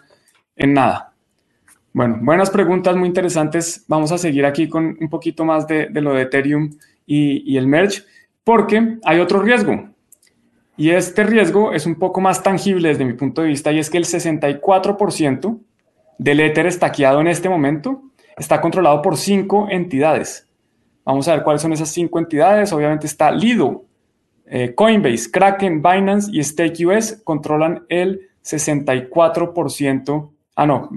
[0.56, 1.14] en nada.
[1.94, 3.86] Bueno, buenas preguntas, muy interesantes.
[3.88, 6.72] Vamos a seguir aquí con un poquito más de, de lo de Ethereum
[7.06, 8.04] y, y el merge.
[8.44, 9.90] Porque hay otro riesgo.
[10.78, 13.90] Y este riesgo es un poco más tangible desde mi punto de vista y es
[13.90, 15.60] que el 64%
[16.18, 18.02] del Ether estaqueado en este momento
[18.38, 20.48] está controlado por cinco entidades.
[21.04, 22.74] Vamos a ver cuáles son esas cinco entidades.
[22.74, 23.86] Obviamente está Lido,
[24.46, 30.32] eh, Coinbase, Kraken, Binance y StakeUS controlan el 64%.
[30.56, 30.90] Ah, no,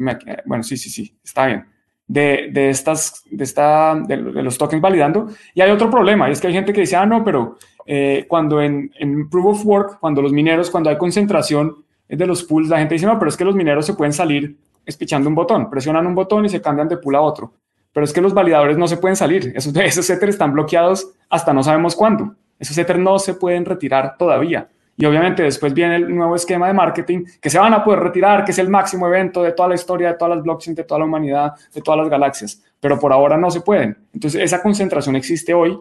[0.46, 1.73] bueno, sí, sí, sí, está bien
[2.06, 5.28] de, de estas, de, esta, de, los tokens validando.
[5.54, 8.26] Y hay otro problema, y es que hay gente que dice, ah, no, pero eh,
[8.28, 12.68] cuando en, en, Proof of Work, cuando los mineros, cuando hay concentración de los pools,
[12.68, 15.70] la gente dice, no, pero es que los mineros se pueden salir espichando un botón,
[15.70, 17.54] presionan un botón y se cambian de pool a otro.
[17.92, 21.52] Pero es que los validadores no se pueden salir, esos, esos Ether están bloqueados hasta
[21.52, 22.34] no sabemos cuándo.
[22.58, 24.68] Esos Ether no se pueden retirar todavía.
[24.96, 28.44] Y obviamente después viene el nuevo esquema de marketing que se van a poder retirar,
[28.44, 31.00] que es el máximo evento de toda la historia, de todas las blockchains, de toda
[31.00, 32.62] la humanidad, de todas las galaxias.
[32.78, 33.96] Pero por ahora no se pueden.
[34.12, 35.78] Entonces esa concentración existe hoy.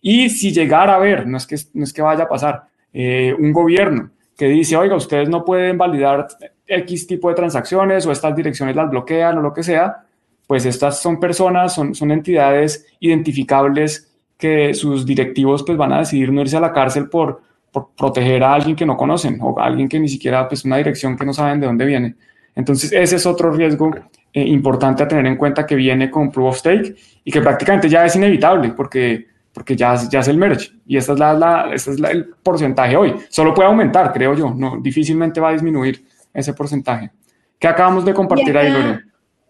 [0.00, 3.34] Y si llegara a haber, no es que, no es que vaya a pasar, eh,
[3.38, 6.26] un gobierno que dice, oiga, ustedes no pueden validar
[6.66, 10.04] X tipo de transacciones o estas direcciones las bloquean o lo que sea,
[10.46, 16.32] pues estas son personas, son, son entidades identificables que sus directivos pues van a decidir
[16.32, 17.40] no irse a la cárcel por
[17.76, 20.78] por proteger a alguien que no conocen o a alguien que ni siquiera, pues una
[20.78, 22.14] dirección que no saben de dónde viene.
[22.54, 23.90] Entonces, ese es otro riesgo
[24.32, 27.86] eh, importante a tener en cuenta que viene con Proof of Stake y que prácticamente
[27.86, 31.70] ya es inevitable porque, porque ya, ya es el merge y esta es, la, la
[31.74, 33.14] este es el porcentaje hoy.
[33.28, 37.10] Solo puede aumentar, creo yo, no, difícilmente va a disminuir ese porcentaje.
[37.58, 39.00] ¿Qué acabamos de compartir ahí, Lore?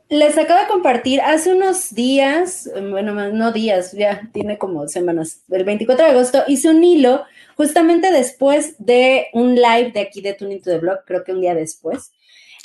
[0.08, 5.62] Les acabo de compartir hace unos días, bueno, no días, ya tiene como semanas, el
[5.62, 7.22] 24 de agosto, hice un hilo
[7.56, 11.40] justamente después de un live de aquí de Tuning to the Blog, creo que un
[11.40, 12.12] día después,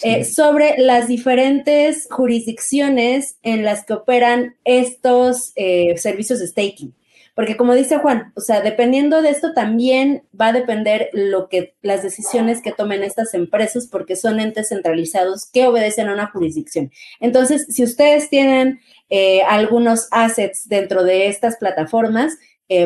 [0.03, 6.95] eh, sobre las diferentes jurisdicciones en las que operan estos eh, servicios de staking.
[7.35, 11.75] Porque como dice Juan, o sea, dependiendo de esto también va a depender lo que
[11.81, 16.91] las decisiones que tomen estas empresas porque son entes centralizados que obedecen a una jurisdicción.
[17.21, 22.37] Entonces, si ustedes tienen eh, algunos assets dentro de estas plataformas,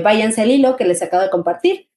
[0.01, 1.87] váyanse al hilo que les acabo de compartir.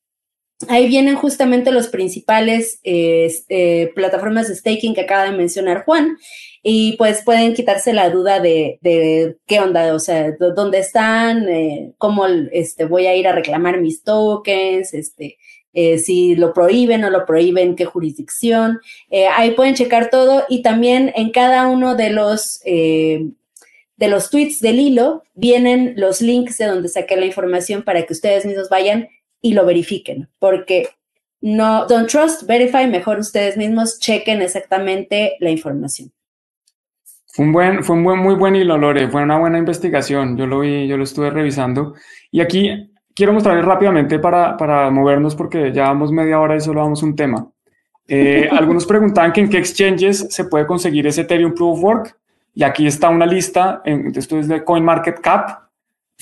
[0.66, 6.18] Ahí vienen justamente los principales eh, plataformas de staking que acaba de mencionar Juan
[6.64, 12.27] y pues pueden quitarse la duda de, qué onda, o sea, dónde están, eh, cómo
[12.27, 15.38] este, voy a ir a reclamar mis tokens, este,
[15.75, 18.81] eh, si lo prohíben o lo prohíben, qué jurisdicción.
[19.37, 24.79] ahí pueden checar todo y también en cada uno de los de los tweets del
[24.79, 29.09] hilo vienen los links de donde saqué la información para que ustedes mismos vayan
[29.40, 30.88] y lo verifiquen, porque
[31.40, 36.11] no, don't trust, verify, mejor ustedes mismos chequen exactamente la información.
[37.27, 40.46] Fue un buen, fue un buen, muy buen hilo, Lore, fue una buena investigación, yo
[40.46, 41.94] lo vi, yo lo estuve revisando.
[42.33, 46.81] Y aquí quiero mostrarles rápidamente para, para movernos porque ya vamos media hora y solo
[46.81, 47.48] vamos un tema.
[48.09, 52.18] Eh, algunos preguntaban que en qué exchanges se puede conseguir ese Ethereum Proof of Work.
[52.55, 55.68] Y aquí está una lista, en, esto es de CoinMarketCap,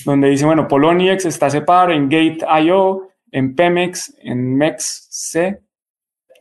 [0.05, 5.59] donde dice, bueno, Poloniex está separado en Gate.io, en Pemex, en MEXC,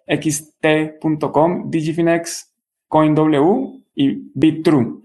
[0.06, 2.52] XT.com, Digifinex,
[2.88, 5.02] CoinW y BitTrue.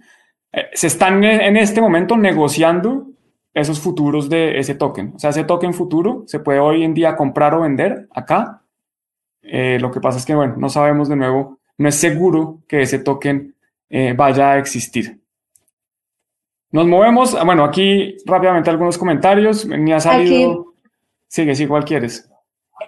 [0.52, 3.08] Eh, se están en este momento negociando
[3.54, 5.14] esos futuros de ese token.
[5.16, 8.62] O sea, ese token futuro se puede hoy en día comprar o vender acá.
[9.42, 12.82] Eh, lo que pasa es que, bueno, no sabemos de nuevo, no es seguro que
[12.82, 13.56] ese token
[13.90, 15.20] eh, vaya a existir.
[16.72, 19.66] Nos movemos, ah, bueno, aquí rápidamente algunos comentarios.
[19.66, 20.71] Ni ha salido.
[21.32, 22.30] Sigue, sí, ¿cuál quieres?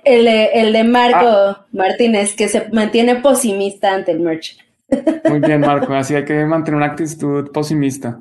[0.03, 1.65] El de, el de Marco ah.
[1.71, 4.57] Martínez, que se mantiene posimista ante el merch.
[5.29, 8.19] Muy bien, Marco, así hay que mantener una actitud posimista.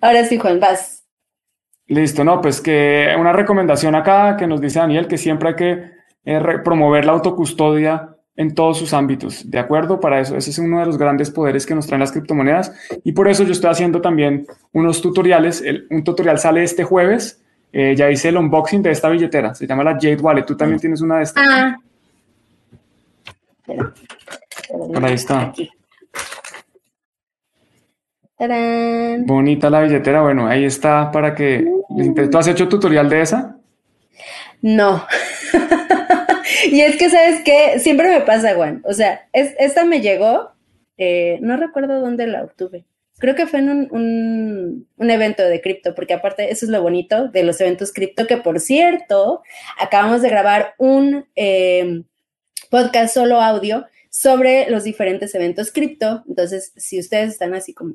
[0.00, 1.04] Ahora sí, Juan, vas.
[1.86, 5.90] Listo, no, pues que una recomendación acá que nos dice Daniel, que siempre hay que
[6.24, 10.00] eh, promover la autocustodia en todos sus ámbitos, ¿de acuerdo?
[10.00, 12.72] Para eso, ese es uno de los grandes poderes que nos traen las criptomonedas
[13.04, 15.62] y por eso yo estoy haciendo también unos tutoriales.
[15.88, 17.41] un tutorial sale este jueves,
[17.72, 20.80] eh, ya hice el unboxing de esta billetera, se llama la Jade Wallet, tú también
[20.80, 21.44] tienes una de estas.
[21.48, 21.76] Ah.
[24.68, 25.52] Por ahí está.
[29.24, 30.22] Bonita la billetera.
[30.22, 31.64] Bueno, ahí está para que
[32.30, 33.56] ¿Tú has hecho tutorial de esa?
[34.60, 35.04] No.
[36.70, 37.78] y es que, ¿sabes qué?
[37.78, 38.82] Siempre me pasa, Juan.
[38.84, 40.52] O sea, esta me llegó,
[40.96, 42.84] eh, no recuerdo dónde la obtuve.
[43.22, 47.44] Creo que fue en un, evento de cripto, porque aparte eso es lo bonito de
[47.44, 49.42] los eventos cripto, que por cierto,
[49.78, 52.02] acabamos de grabar un eh,
[52.68, 56.24] podcast solo audio sobre los diferentes eventos cripto.
[56.26, 57.94] Entonces, si ustedes están así como,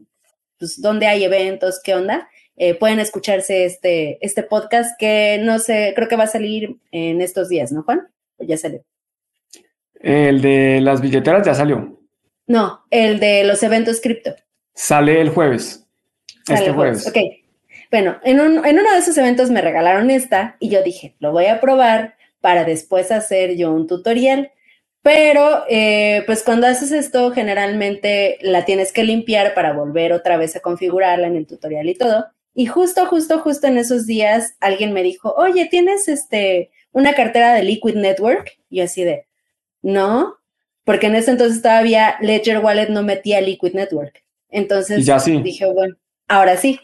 [0.60, 1.82] pues, ¿dónde hay eventos?
[1.84, 2.30] ¿Qué onda?
[2.56, 7.20] Eh, pueden escucharse este, este podcast que no sé, creo que va a salir en
[7.20, 8.08] estos días, ¿no, Juan?
[8.38, 8.82] ¿O ya salió?
[9.96, 12.00] El de las billeteras ya salió.
[12.46, 14.34] No, el de los eventos cripto.
[14.78, 15.84] Sale el jueves.
[16.48, 17.08] este jueves.
[17.08, 17.18] Ok.
[17.90, 21.32] Bueno, en, un, en uno de esos eventos me regalaron esta y yo dije, lo
[21.32, 24.52] voy a probar para después hacer yo un tutorial.
[25.02, 30.56] Pero, eh, pues cuando haces esto, generalmente la tienes que limpiar para volver otra vez
[30.56, 32.28] a configurarla en el tutorial y todo.
[32.54, 37.56] Y justo, justo, justo en esos días alguien me dijo, oye, ¿tienes este una cartera
[37.56, 38.60] de Liquid Network?
[38.70, 39.26] Y yo así de,
[39.82, 40.36] no,
[40.84, 44.24] porque en ese entonces todavía Ledger Wallet no metía Liquid Network.
[44.50, 45.06] Entonces
[45.44, 45.96] dije, bueno,
[46.28, 46.80] ahora sí.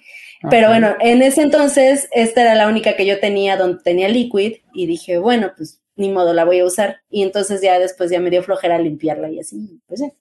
[0.50, 4.58] Pero bueno, en ese entonces esta era la única que yo tenía donde tenía Liquid
[4.74, 7.02] y dije, bueno, pues ni modo, la voy a usar.
[7.10, 10.12] Y entonces ya después ya me dio flojera limpiarla y así, pues ya.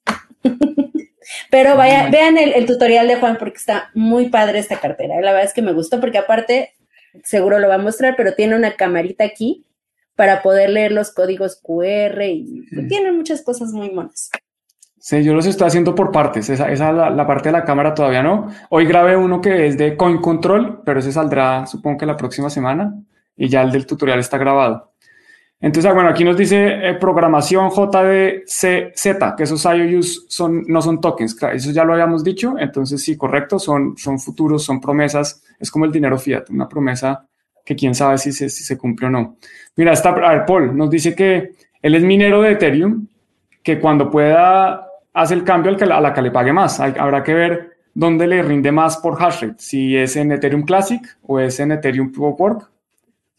[1.49, 5.19] Pero vaya, vean el, tutorial de Juan porque está muy padre esta cartera.
[5.21, 6.73] La verdad es que me gustó porque aparte,
[7.23, 9.65] seguro lo va a mostrar, pero tiene una camarita aquí
[10.15, 14.31] para poder leer los códigos QR y tiene muchas cosas muy monas.
[15.05, 16.49] Sí, yo los estoy haciendo por partes.
[16.49, 18.47] Esa, esa la, la, parte de la cámara todavía no.
[18.69, 22.49] Hoy grabé uno que es de Coin Control, pero ese saldrá supongo que la próxima
[22.49, 22.95] semana
[23.35, 24.93] y ya el del tutorial está grabado.
[25.59, 31.01] Entonces, ah, bueno, aquí nos dice eh, programación JDCZ, que esos IOUs son, no son
[31.01, 35.69] tokens, eso ya lo habíamos dicho, entonces sí, correcto, son, son futuros, son promesas, es
[35.69, 37.27] como el dinero fiat, una promesa
[37.65, 39.35] que quién sabe si se, si se cumple o no.
[39.75, 43.07] Mira, está, a ver, Paul nos dice que él es minero de Ethereum,
[43.61, 46.79] que cuando pueda hace el cambio a la que le pague más.
[46.79, 51.01] habrá que ver dónde le rinde más por hash rate, si es en Ethereum Classic
[51.21, 52.69] o es en Ethereum Work,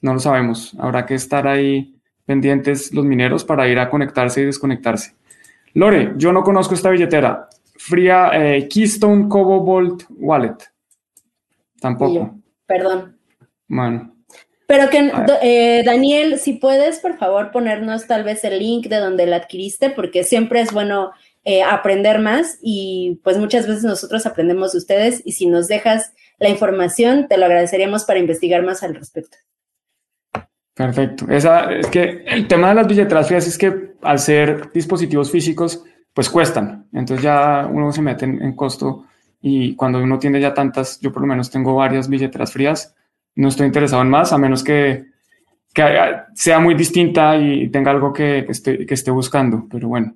[0.00, 1.94] no lo sabemos, habrá que estar ahí
[2.24, 5.14] pendientes los mineros para ir a conectarse y desconectarse.
[5.74, 7.48] Lore, yo no conozco esta billetera.
[7.76, 10.56] Fría eh, Keystone Cobalt Wallet.
[11.80, 12.36] Tampoco.
[12.66, 13.18] perdón.
[13.66, 14.14] Bueno.
[14.66, 15.12] Pero que,
[15.42, 19.90] eh, Daniel, si puedes, por favor, ponernos tal vez el link de donde la adquiriste,
[19.90, 21.12] porque siempre es bueno
[21.46, 26.14] eh, aprender más y pues muchas veces nosotros aprendemos de ustedes y si nos dejas
[26.38, 29.36] la información, te lo agradeceríamos para investigar más al respecto.
[30.74, 31.26] Perfecto.
[31.28, 35.84] Esa, es que el tema de las billeteras frías es que al ser dispositivos físicos,
[36.14, 36.86] pues cuestan.
[36.94, 39.04] Entonces ya uno se mete en, costo
[39.42, 42.94] y cuando uno tiene ya tantas, yo por lo menos tengo varias billeteras frías,
[43.36, 45.12] no estoy interesado en más, a menos que,
[46.34, 49.66] sea muy distinta y tenga algo que, esté, que esté buscando.
[49.70, 50.14] Pero bueno.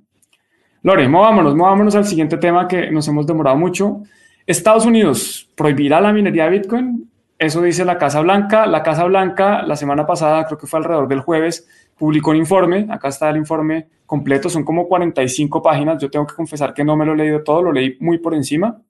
[0.88, 4.04] Lore, movámonos, movámonos al siguiente tema que nos hemos demorado mucho.
[4.46, 8.66] Estados Unidos prohibirá la minería de Bitcoin eso dice la Casa Blanca.
[8.66, 12.86] La Casa Blanca la semana pasada, creo que fue alrededor del jueves, publicó un informe.
[12.90, 16.02] Acá está el informe completo, son como 45 páginas.
[16.02, 18.34] Yo tengo que confesar que no me lo he leído todo, lo leí muy por
[18.34, 18.80] encima.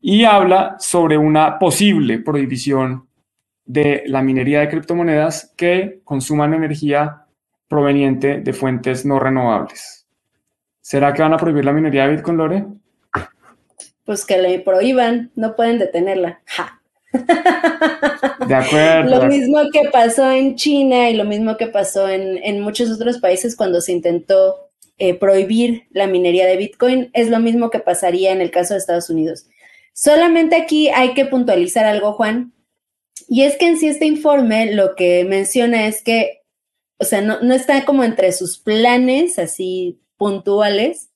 [0.00, 3.08] Y habla sobre una posible prohibición
[3.64, 7.24] de la minería de criptomonedas que consuman energía
[7.68, 10.01] proveniente de fuentes no renovables.
[10.82, 12.66] ¿Será que van a prohibir la minería de Bitcoin, Lore?
[14.04, 16.42] Pues que le prohíban, no pueden detenerla.
[16.44, 16.82] Ja.
[18.48, 19.22] De acuerdo.
[19.22, 23.54] lo mismo que pasó en China y lo mismo que pasó en, muchos otros países
[23.54, 28.40] cuando se intentó eh, prohibir la minería de Bitcoin, es lo mismo que pasaría en
[28.40, 29.46] el caso de Estados Unidos.
[29.92, 32.52] Solamente aquí hay que puntualizar algo, Juan,
[33.28, 36.42] y es que en sí este informe lo que menciona es que,
[36.98, 41.10] o sea, no, no está como entre sus planes así puntuales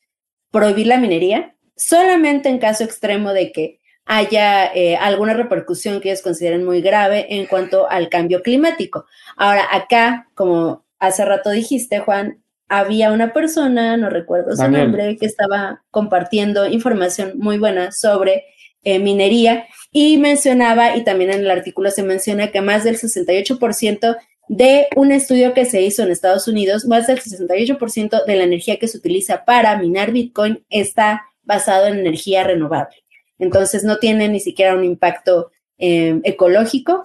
[0.51, 6.23] prohibir la minería, solamente en caso extremo de que haya eh, alguna repercusión que ellos
[6.23, 9.07] consideren muy grave en cuanto al cambio climático.
[9.37, 15.27] Ahora, acá, como hace rato dijiste, Juan, había una persona, no recuerdo su nombre, que
[15.27, 18.47] estaba compartiendo información muy buena sobre
[18.83, 24.17] eh, minería y mencionaba, y también en el artículo se menciona que más del 68%
[24.49, 28.79] de un estudio que se hizo en Estados Unidos, más del 68% de la energía
[28.79, 32.97] que se utiliza para minar Bitcoin está basado en energía renovable.
[33.39, 37.03] Entonces no tiene ni siquiera un impacto eh, ecológico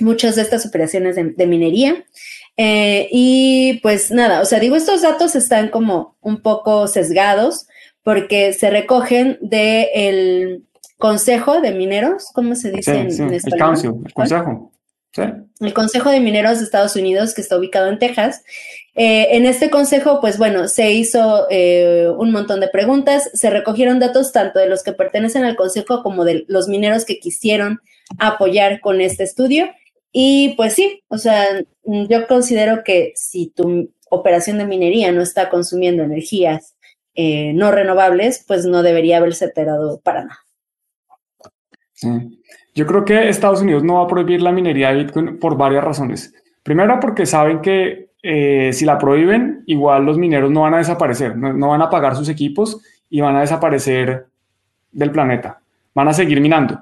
[0.00, 2.04] muchas de estas operaciones de, minería.
[2.56, 7.66] Eh, y pues nada, o sea, digo, estos datos están como un poco sesgados
[8.02, 10.64] porque se recogen del
[10.98, 13.40] Consejo de Mineros, ¿cómo se dice en, español?
[13.44, 14.72] El Council, el Consejo.
[15.60, 18.42] El Consejo de Mineros de Estados Unidos, que está ubicado en Texas.
[18.94, 23.98] Eh, en este consejo, pues bueno, se hizo eh, un montón de preguntas, se recogieron
[23.98, 27.80] datos tanto de los que pertenecen al consejo como de los mineros que quisieron
[28.18, 29.70] apoyar con este estudio.
[30.12, 31.44] Y pues sí, o sea,
[31.84, 36.76] yo considero que si tu operación de minería no está consumiendo energías
[37.14, 40.38] eh, no renovables, pues no debería haberse alterado para nada.
[41.94, 42.08] Sí.
[42.76, 45.82] Yo creo que Estados Unidos no va a prohibir la minería de Bitcoin por varias
[45.82, 46.34] razones.
[46.62, 51.38] Primero, porque saben que eh, si la prohíben, igual los mineros no van a desaparecer,
[51.38, 54.26] no, van a pagar sus equipos y van a desaparecer
[54.92, 55.58] del planeta.
[55.94, 56.78] Van a seguir minando.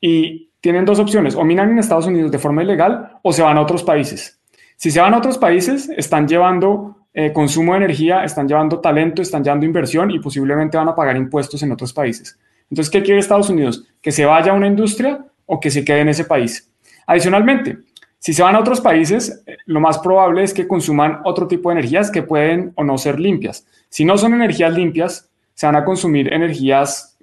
[0.00, 3.56] Y tienen dos opciones, o minan en Estados Unidos de forma ilegal o se van
[3.56, 4.40] a otros países.
[4.74, 9.22] Si se van a otros países, están llevando eh, consumo de energía, están llevando talento,
[9.22, 12.36] están llevando inversión y posiblemente van a pagar impuestos en otros países.
[12.68, 13.84] Entonces, ¿qué quiere Estados Unidos?
[14.02, 16.70] Que se vaya a una industria o que se quede en ese país.
[17.06, 17.78] Adicionalmente,
[18.18, 21.68] si se van a otros países, eh, lo más probable es que consuman otro tipo
[21.68, 23.66] de energías que pueden o no ser limpias.
[23.88, 27.16] Si no son energías limpias, se van a consumir energías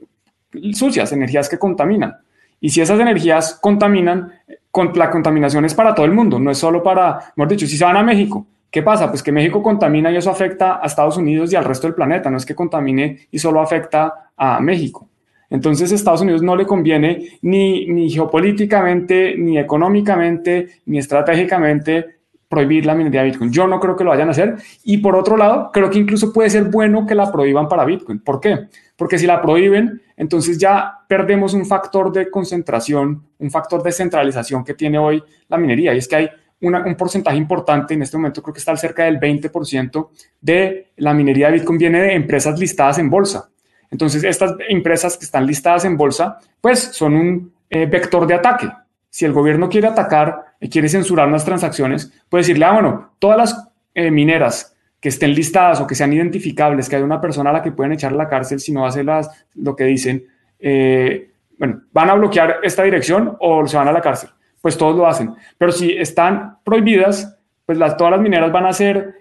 [0.73, 2.17] sucias, energías que contaminan.
[2.59, 4.31] Y si esas energías contaminan,
[4.95, 7.83] la contaminación es para todo el mundo, no es solo para, mejor dicho, si se
[7.83, 9.09] van a México, ¿qué pasa?
[9.09, 12.29] Pues que México contamina y eso afecta a Estados Unidos y al resto del planeta,
[12.29, 15.09] no es que contamine y solo afecta a México.
[15.53, 22.05] Entonces, a Estados Unidos no le conviene ni, geopolíticamente, ni económicamente, ni estratégicamente
[22.49, 23.51] prohibir la minería de Bitcoin.
[23.51, 24.55] Yo no creo que lo vayan a hacer.
[24.83, 28.19] Y por otro lado, creo que incluso puede ser bueno que la prohíban para Bitcoin.
[28.19, 28.67] ¿Por qué?
[28.95, 34.63] Porque si la prohíben, entonces ya perdemos un factor de concentración, un factor de centralización
[34.63, 35.93] que tiene hoy la minería.
[35.93, 36.29] Y es que hay
[36.61, 40.09] un porcentaje importante, en este momento creo que está cerca del 20%
[40.41, 43.52] de la minería de Bitcoin viene de empresas listadas en bolsa.
[43.93, 48.67] Entonces, estas empresas que están listadas en bolsa, pues son un eh, vector de ataque.
[49.07, 53.37] Si el gobierno quiere atacar, y quiere censurar unas transacciones, puede decirle, ah, bueno, todas
[53.37, 57.53] las eh, mineras que estén listadas o que sean identificables, que hay una persona a
[57.53, 60.25] la que pueden echar a la cárcel si no hace las, lo que dicen,
[60.57, 61.29] eh,
[61.59, 64.31] bueno, van a bloquear esta dirección o se van a la cárcel.
[64.59, 65.35] Pues todos lo hacen.
[65.55, 69.13] Pero si están prohibidas, pues las, todas las mineras van a ser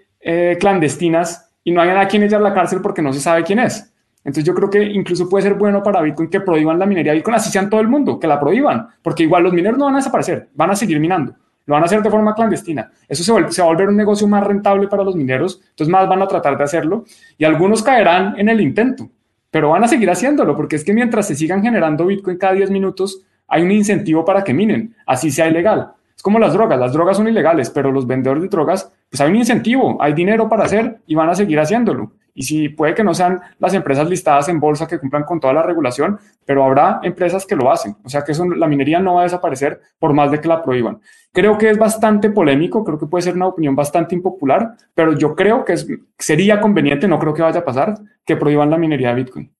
[0.57, 3.59] clandestinas y no hay a quien echar a la cárcel porque no se sabe quién
[3.59, 3.92] es.
[4.23, 7.35] Entonces yo creo que incluso puede ser bueno para Bitcoin que prohíban la minería Bitcoin,
[7.35, 9.97] así sean todo el mundo, que la prohíban, porque igual los mineros no van a
[9.97, 12.89] desaparecer, van a seguir minando, lo van a hacer de forma clandestina.
[13.07, 16.07] Eso se, se va a volver un negocio más rentable para los mineros, entonces más
[16.07, 17.03] van a tratar de hacerlo
[17.37, 19.09] y algunos caerán en el intento,
[19.51, 22.71] pero van a seguir haciéndolo, porque es que mientras se sigan generando Bitcoin cada 10
[22.71, 25.91] minutos, hay un incentivo para que minen, así sea ilegal.
[26.15, 29.29] Es como las drogas, las drogas son ilegales, pero los vendedores de drogas, pues hay
[29.29, 32.13] un incentivo, hay dinero para hacer y van a seguir haciéndolo.
[32.35, 35.53] Y si puede que no sean las empresas listadas en bolsa que cumplan con toda
[35.53, 37.95] la regulación, pero habrá empresas que lo hacen.
[38.03, 40.99] O sea que la minería no va a desaparecer por más de que la prohíban.
[41.31, 45.35] Creo que es bastante polémico, creo que puede ser una opinión bastante impopular, pero yo
[45.35, 45.75] creo que
[46.17, 49.53] sería conveniente, no creo que vaya a pasar, que prohíban la minería de Bitcoin.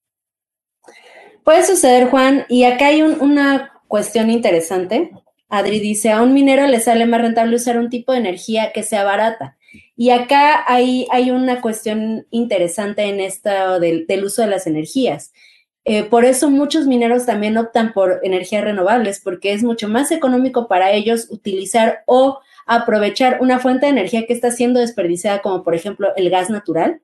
[1.44, 5.10] Puede suceder, Juan, y acá hay una cuestión interesante.
[5.48, 8.82] Adri dice, a un minero le sale más rentable usar un tipo de energía que
[8.82, 9.56] sea barata.
[9.96, 15.32] Y acá hay, hay una cuestión interesante en esto del, uso de las energías.
[15.84, 20.66] Eh, por eso muchos mineros también optan por energías renovables, porque es mucho más económico
[20.66, 25.74] para ellos utilizar o aprovechar una fuente de energía que está siendo desperdiciada, como por
[25.74, 27.02] ejemplo el gas natural,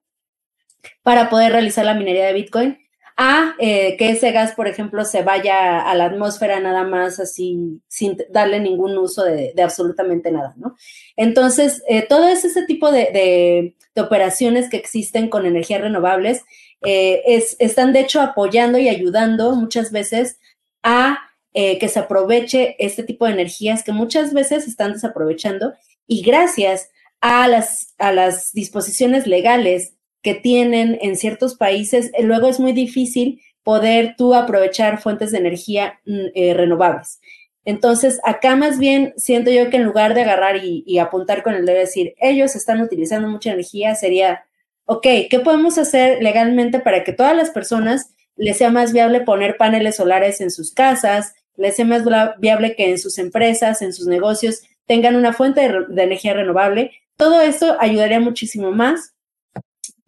[1.02, 2.78] para poder realizar la minería de Bitcoin,
[3.16, 7.80] a eh, que ese gas, por ejemplo, se vaya a la atmósfera nada más así,
[7.88, 10.76] sin darle ningún uso de, absolutamente nada, ¿no?
[11.16, 16.42] Entonces, eh, todo ese tipo de, operaciones que existen con energías renovables
[16.82, 20.38] eh, es, están, de hecho, apoyando y ayudando muchas veces
[20.82, 21.18] a
[21.52, 25.74] que se aproveche este tipo de energías que muchas veces están desaprovechando
[26.06, 26.90] y gracias
[27.20, 32.72] a las, a las disposiciones legales que tienen en ciertos países, eh, luego es muy
[32.72, 37.20] difícil poder tú aprovechar fuentes de energía mm, eh, renovables.
[37.64, 41.66] Entonces, acá más bien siento yo que en lugar de agarrar y, apuntar con el
[41.66, 44.44] dedo decir, ellos están utilizando mucha energía, sería,
[44.86, 49.58] ok, ¿qué podemos hacer legalmente para que todas las personas les sea más viable poner
[49.58, 52.02] paneles solares en sus casas, les sea más
[52.38, 56.92] viable que en sus empresas, en sus negocios, tengan una fuente de, de energía renovable?
[57.16, 59.14] Todo esto ayudaría muchísimo más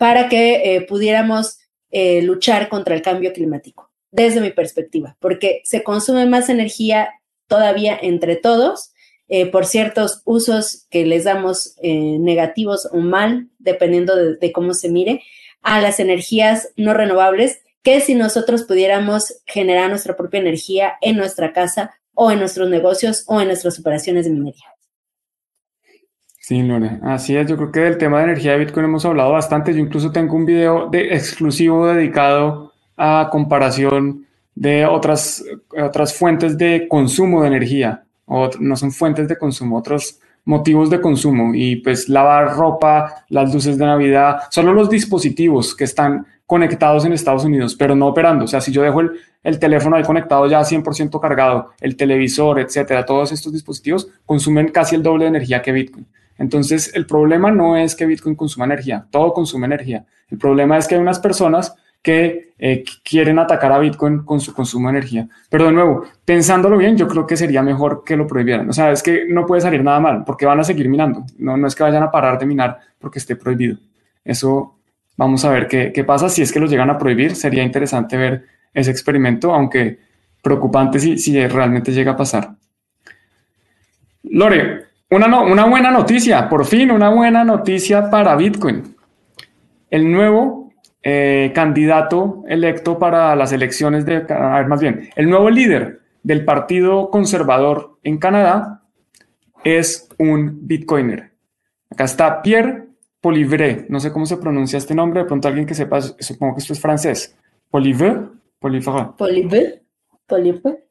[0.02, 1.60] para que eh, pudiéramos
[1.92, 7.10] eh, luchar contra el cambio climático, desde mi perspectiva, porque se consume más energía
[7.46, 8.90] todavía entre todos
[9.28, 15.22] eh, por ciertos usos que les damos negativos o mal, dependiendo de, cómo se mire,
[15.60, 21.52] a las energías no renovables que si nosotros pudiéramos generar nuestra propia energía en nuestra
[21.52, 24.71] casa o en nuestros negocios o en nuestras operaciones de minería.
[26.42, 27.48] Sí, Lore, así es.
[27.48, 29.72] Yo creo que del tema de energía de Bitcoin hemos hablado bastante.
[29.72, 34.26] Yo incluso tengo un video de, exclusivo dedicado a comparación
[34.56, 35.44] de otras,
[35.80, 38.02] otras fuentes de consumo de energía.
[38.58, 41.54] No son fuentes de consumo, otros motivos de consumo.
[41.54, 47.12] Y pues lavar ropa, las luces de Navidad, solo los dispositivos que están conectados en
[47.12, 48.46] Estados Unidos, pero no operando.
[48.46, 49.12] O sea, si yo dejo el,
[49.44, 54.96] el teléfono ahí conectado ya 100% cargado, el televisor, etcétera, todos estos dispositivos consumen casi
[54.96, 56.04] el doble de energía que Bitcoin.
[56.42, 60.04] Entonces, el problema no es que Bitcoin consuma energía, todo consume energía.
[60.28, 64.52] El problema es que hay unas personas que eh, quieren atacar a Bitcoin con su
[64.52, 65.28] consumo de energía.
[65.48, 68.68] Pero de nuevo, pensándolo bien, yo creo que sería mejor que lo prohibieran.
[68.68, 71.24] O sea, es que no puede salir nada mal porque van a seguir minando.
[71.38, 73.78] No, no es que vayan a parar de minar porque esté prohibido.
[74.24, 74.78] Eso
[75.16, 77.36] vamos a ver qué, pasa si es que lo llegan a prohibir.
[77.36, 80.00] Sería interesante ver ese experimento, aunque
[80.42, 82.56] preocupante si, si realmente llega a pasar.
[84.24, 88.96] Lore, una, buena noticia, por fin, una buena noticia para Bitcoin.
[89.90, 95.50] El nuevo eh, candidato electo para las elecciones de, a ver, más bien, el nuevo
[95.50, 98.82] líder del Partido Conservador en Canadá
[99.64, 101.32] es un Bitcoiner.
[101.90, 102.88] Acá está Pierre
[103.20, 106.60] Polivré, no sé cómo se pronuncia este nombre, de pronto alguien que sepa, supongo que
[106.60, 107.36] esto es francés.
[107.70, 108.16] Polivré,
[108.58, 108.92] Polivré.
[109.18, 109.82] Polivré,
[110.26, 110.84] Polivré.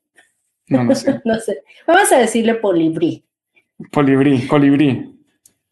[0.67, 1.19] No, no sé.
[1.25, 1.63] no sé.
[1.87, 3.25] Vamos a decirle Polibrí.
[3.91, 5.11] Colibrí, colibrí.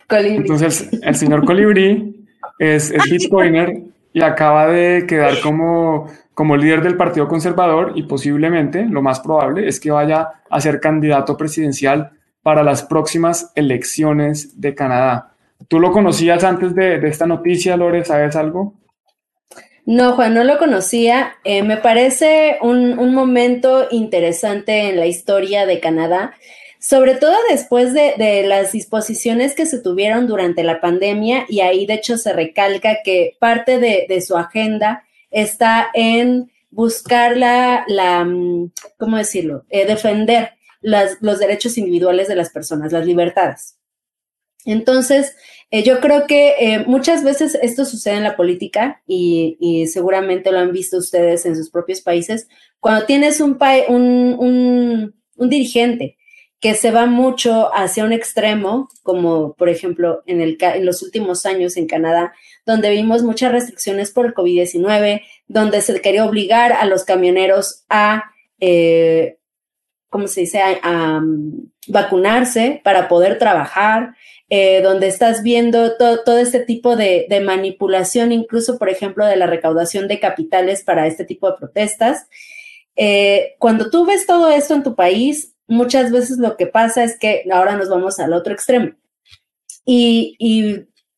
[0.10, 2.26] Entonces, el señor Colibrí
[2.58, 9.02] es, bitcoiner y acaba de quedar como, como líder del Partido Conservador y posiblemente, lo
[9.02, 15.36] más probable, es que vaya a ser candidato presidencial para las próximas elecciones de Canadá.
[15.68, 18.04] ¿Tú lo conocías antes de, esta noticia, Lore?
[18.04, 18.74] ¿Sabes algo?
[19.86, 21.34] No, Juan, no lo conocía.
[21.44, 26.34] Eh, me parece un, un momento interesante en la historia de Canadá
[26.80, 31.96] sobre todo después de, las disposiciones que se tuvieron durante la pandemia y ahí de
[31.96, 39.66] hecho se recalca que parte de, su agenda está en buscar la, mm, ¿cómo decirlo?,
[39.70, 43.76] eh, defender los derechos individuales de las personas, las libertades.
[44.64, 45.36] Entonces,
[45.72, 50.60] eh, yo creo que eh, muchas veces esto sucede en la política y, seguramente lo
[50.60, 52.48] han visto ustedes en sus propios países.
[52.80, 53.58] Cuando tienes un,
[53.90, 56.19] un, un dirigente
[56.60, 61.78] que se va mucho hacia un extremo, como por ejemplo en, el, los últimos años
[61.78, 62.34] en Canadá,
[62.66, 68.32] donde vimos muchas restricciones por el COVID-19, donde se quería obligar a los camioneros a,
[68.60, 69.38] eh,
[70.10, 74.16] ¿cómo se dice?, a, mm, vacunarse para poder trabajar,
[74.50, 80.08] eh, donde estás viendo todo este tipo de, manipulación, incluso, por ejemplo, de la recaudación
[80.08, 82.28] de capitales para este tipo de protestas.
[82.96, 87.18] Eh, cuando tú ves todo esto en tu país, muchas veces lo que pasa es
[87.18, 88.92] que ahora nos vamos al otro extremo.
[89.86, 90.36] Y,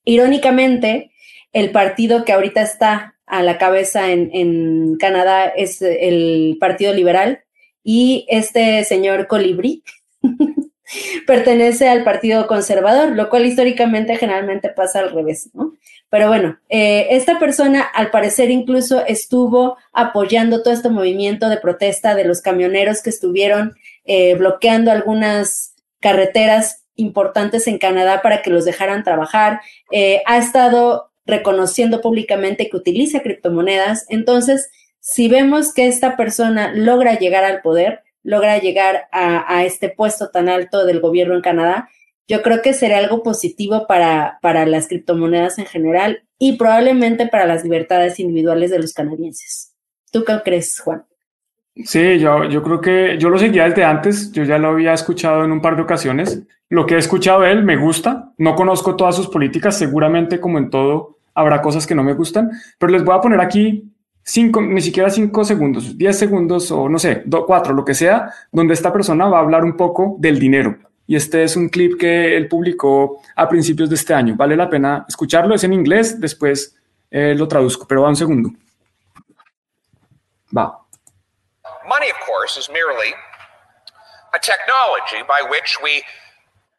[0.06, 1.12] irónicamente,
[1.54, 7.44] el partido que ahorita está a la cabeza en, Canadá es el Partido Liberal
[7.84, 9.84] y este señor Colibrí
[11.28, 15.74] pertenece al Partido Conservador, lo cual históricamente generalmente pasa al revés, ¿no?
[16.10, 22.16] Pero bueno, eh, esta persona al parecer incluso estuvo apoyando todo este movimiento de protesta
[22.16, 23.76] de los camioneros que estuvieron
[24.14, 29.62] eh, bloqueando algunas carreteras importantes en Canadá para que los dejaran trabajar.
[29.90, 34.06] Eh, ha estado reconociendo públicamente que utiliza criptomonedas.
[34.10, 40.30] Entonces, si vemos que esta persona logra llegar al poder, logra llegar a, este puesto
[40.30, 41.88] tan alto del gobierno en Canadá,
[42.28, 47.46] yo creo que será algo positivo para, para las criptomonedas en general y probablemente para
[47.46, 49.74] las libertades individuales de los canadienses.
[50.12, 51.06] ¿Tú qué crees, Juan?
[51.76, 55.52] Sí, yo, creo que yo lo seguía desde antes, yo ya lo había escuchado en
[55.52, 56.44] un par de ocasiones.
[56.70, 60.58] Lo que he escuchado de él me gusta, no conozco todas sus políticas, seguramente como
[60.58, 63.90] en todo habrá cosas que no me gustan, pero les voy a poner aquí
[64.22, 68.74] cinco, ni siquiera cinco segundos, diez segundos o no sé, cuatro, lo que sea, donde
[68.74, 70.78] esta persona va a hablar un poco del dinero.
[71.08, 74.36] Y este es un clip que él publicó a principios de este año.
[74.36, 76.76] Vale la pena escucharlo, es en inglés, después
[77.10, 78.52] eh, lo traduzco, pero va un segundo.
[80.56, 80.81] Va.
[81.96, 83.12] Money, of course, is merely
[84.38, 85.94] a technology by which we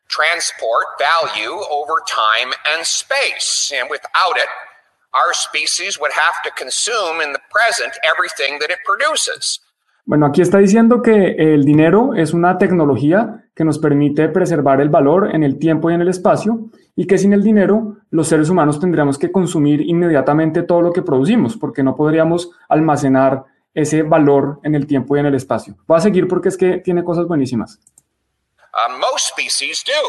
[0.09, 3.51] transport value over time and space.
[3.77, 4.51] And without it,
[5.21, 9.61] our species would have to consume in the present everything that it produces.
[10.07, 14.89] Bueno, aquí está diciendo que el dinero es una tecnología que nos permite preservar el
[14.89, 18.49] valor en el tiempo y en el espacio y que sin el dinero los seres
[18.49, 23.45] humanos tendríamos que consumir inmediatamente todo lo que producimos porque no podríamos almacenar
[23.75, 25.77] ese valor en el tiempo y en el espacio.
[25.87, 27.79] Voy a seguir porque es que tiene cosas buenísimas.
[28.73, 30.03] Uh, most species do.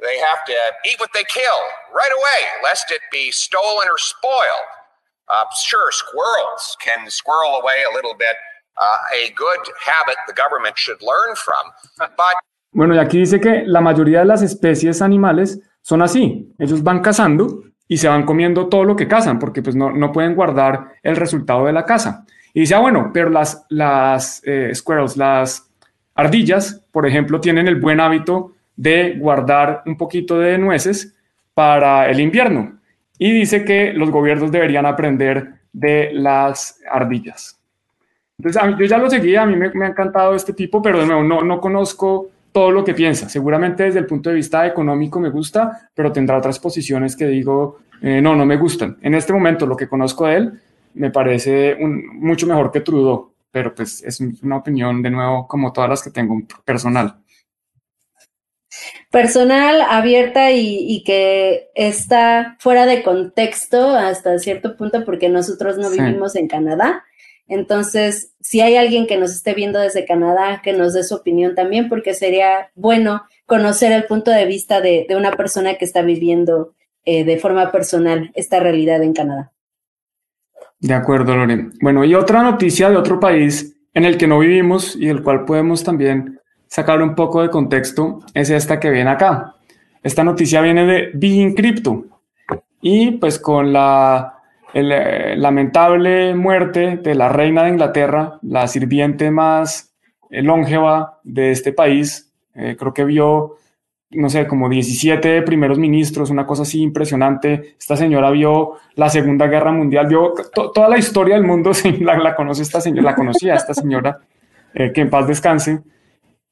[0.00, 0.52] They have to
[0.84, 1.60] eat what they kill
[1.94, 4.68] right away, lest it be stolen or spoiled.
[5.28, 8.36] Uh, sure, squirrels can squirrel away a little bit.
[8.76, 11.70] Uh, a good habit the government should learn from.
[12.16, 12.34] But
[12.74, 16.52] bueno, y aquí dice que la mayoría de las especies animales son así.
[16.58, 20.10] Ellos van cazando y se van comiendo todo lo que cazan, porque pues no, no
[20.10, 22.24] pueden guardar el resultado de la caza.
[22.54, 25.68] Y dice, ah, bueno, pero las, las eh, squirrels, las
[26.14, 31.14] ardillas, por ejemplo, tienen el buen hábito de guardar un poquito de nueces
[31.52, 32.78] para el invierno.
[33.18, 37.60] Y dice que los gobiernos deberían aprender de las ardillas.
[38.38, 41.24] Entonces, yo ya lo seguía, a mí me, ha encantado este tipo, pero de nuevo,
[41.24, 43.28] no, no conozco todo lo que piensa.
[43.28, 47.80] Seguramente desde el punto de vista económico me gusta, pero tendrá otras posiciones que digo,
[48.00, 48.96] eh, no, no me gustan.
[49.02, 50.60] En este momento lo que conozco de él
[50.94, 55.72] me parece un, mucho mejor que Trudeau, pero pues es una opinión de nuevo como
[55.72, 57.24] todas las que tengo personal
[59.10, 66.34] personal, abierta y, que está fuera de contexto hasta cierto punto porque nosotros no vivimos
[66.34, 67.04] en Canadá.
[67.46, 71.54] Entonces, si hay alguien que nos esté viendo desde Canadá, que nos dé su opinión
[71.54, 76.74] también, porque sería bueno conocer el punto de vista de, una persona que está viviendo
[77.04, 79.53] eh, de forma personal esta realidad en Canadá.
[80.84, 81.70] De acuerdo, Lore.
[81.80, 85.46] Bueno, y otra noticia de otro país en el que no vivimos y del cual
[85.46, 89.54] podemos también sacar un poco de contexto es esta que viene acá.
[90.02, 92.04] Esta noticia viene de Being Crypto
[92.82, 94.34] y pues con la
[94.74, 99.94] eh, lamentable muerte de la reina de Inglaterra, la sirviente más
[100.28, 103.56] eh, longeva de este país, eh, creo que vio,
[104.16, 107.74] no sé, como 17 primeros ministros, una cosa así impresionante.
[107.78, 112.34] Esta señora vio la Segunda Guerra Mundial, vio toda la historia del mundo, la, la
[112.34, 114.20] conoce esta señora, la conocía esta señora,
[114.72, 115.82] que en paz descanse.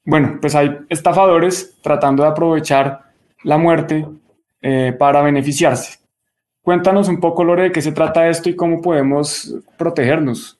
[0.05, 3.03] Bueno, pues hay estafadores tratando de aprovechar
[3.43, 4.05] la muerte
[4.61, 5.99] eh, para beneficiarse.
[6.61, 10.59] Cuéntanos un poco, Lore, de qué se trata esto y cómo podemos protegernos.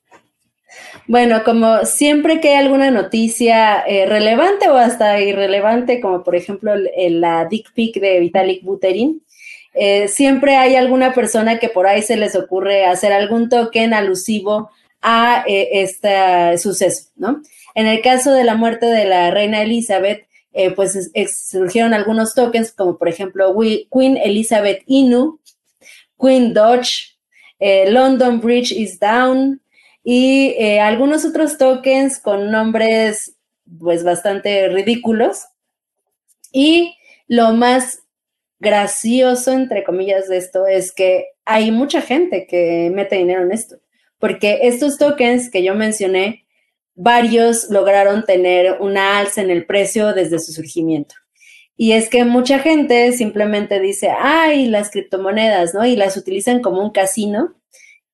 [1.07, 6.74] Bueno, como siempre que hay alguna noticia eh, relevante o hasta irrelevante, como por ejemplo
[6.76, 9.21] la dick pic de Vitalik Buterin,
[9.74, 14.69] eh, siempre hay alguna persona que por ahí se les ocurre hacer algún token alusivo
[15.01, 17.41] a este suceso, ¿no?
[17.76, 21.11] En el caso de la muerte de la reina Elizabeth, eh, pues
[21.49, 23.55] surgieron algunos tokens, como por ejemplo
[23.91, 25.39] Queen Elizabeth Inu,
[26.19, 27.17] Queen Dodge,
[27.59, 29.59] eh, London Bridge is Down
[30.03, 33.37] y eh, algunos otros tokens con nombres
[33.79, 35.45] pues bastante ridículos.
[36.51, 36.95] Y
[37.27, 38.03] lo más
[38.59, 43.77] gracioso, entre comillas, de esto es que hay mucha gente que mete dinero en esto,
[44.19, 46.45] porque estos tokens que yo mencioné
[46.95, 51.15] varios lograron tener una alza en el precio desde su surgimiento.
[51.75, 55.85] Y es que mucha gente simplemente dice, ay, las criptomonedas, ¿no?
[55.85, 57.55] Y las utilizan como un casino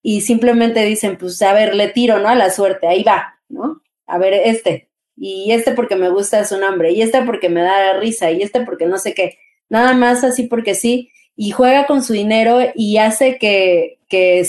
[0.02, 2.30] y simplemente dicen, pues a ver, le tiro, ¿no?
[2.30, 3.82] A la suerte, ahí va, ¿no?
[4.08, 8.00] A ver, este, y este porque me gusta su nombre, y este porque me da
[8.00, 9.38] risa, y este porque no sé qué,
[9.70, 13.98] nada más así porque sí, y juega con su dinero y hace que,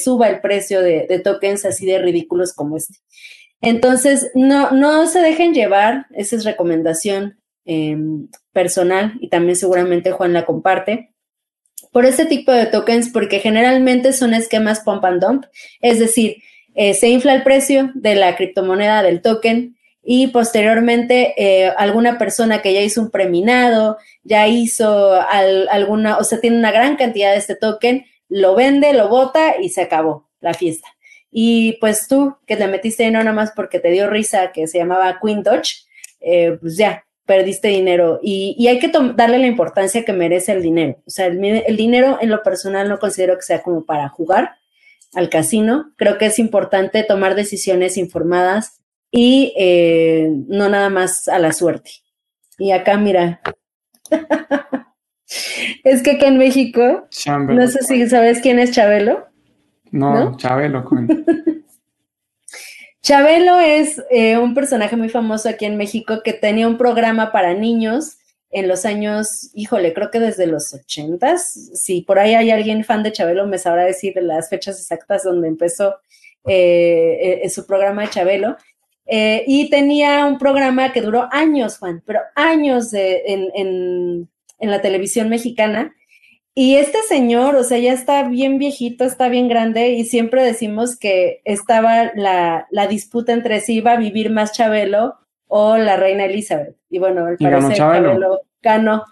[0.03, 2.95] suba el precio de, de tokens así de ridículos como este.
[3.61, 10.33] Entonces, no, no se dejen llevar, esa es recomendación em, personal y también seguramente Juan
[10.33, 11.10] la comparte,
[11.93, 15.45] por este tipo de tokens porque generalmente son esquemas pump and dump,
[15.81, 16.37] es decir,
[16.75, 22.63] eh, se infla el precio de la criptomoneda del token y posteriormente eh, alguna persona
[22.63, 27.39] que ya hizo un preminado, ya hizo alguna, o sea, tiene una gran cantidad de
[27.39, 30.89] este token, lo vende, lo bota y se acabó la fiesta.
[31.31, 34.79] Y pues tú, que te metiste no nada más porque te dio risa, que se
[34.79, 35.85] llamaba Queen Dodge,
[36.21, 38.19] eh, pues ya, perdiste dinero.
[38.21, 40.97] Y, hay que darle la importancia que merece el dinero.
[41.07, 44.57] O sea, el, dinero en lo personal no considero que sea como para jugar
[45.15, 45.93] al casino.
[45.95, 48.81] Creo que es importante tomar decisiones informadas
[49.13, 51.93] y eh, no nada más a la suerte.
[52.59, 53.41] Y acá, mira.
[55.85, 57.07] es que acá en México,
[57.49, 59.29] no sé si sabes quién es Chabelo.
[59.93, 60.85] No, Chabelo.
[63.03, 67.55] Chabelo es eh, un personaje muy famoso aquí en México que tenía un programa para
[67.55, 68.19] niños
[68.51, 71.71] en los años, híjole, creo que desde los ochentas.
[71.75, 75.49] Si por ahí hay alguien fan de Chabelo, me sabrá decir las fechas exactas donde
[75.49, 75.97] empezó
[76.47, 78.57] eh, eh, su programa de Chabelo.
[79.13, 84.29] Y tenía un programa que duró años, Juan, pero años en,
[84.61, 85.95] la televisión mexicana.
[86.61, 90.95] Y este señor, o sea, ya está bien viejito, está bien grande y siempre decimos
[90.95, 95.15] que estaba la, disputa entre si iba a vivir más Chabelo
[95.47, 96.77] o la reina Elizabeth.
[96.91, 99.07] Y bueno, al parecer Chabelo ganó.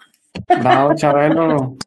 [0.97, 1.79] Chabelo.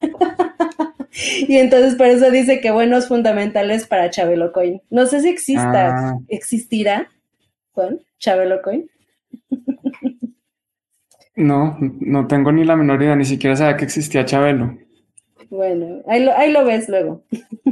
[1.46, 4.80] y entonces por eso dice que buenos fundamentales para Chabelo Coin.
[4.88, 6.18] No sé si exista, ah.
[6.28, 7.10] existirá,
[7.72, 8.88] Juan, Chabelo Coin.
[11.36, 14.78] no, no tengo ni la menor idea, ni siquiera sabía que existía Chabelo.
[15.50, 17.24] Bueno, ahí lo, ahí lo ves luego.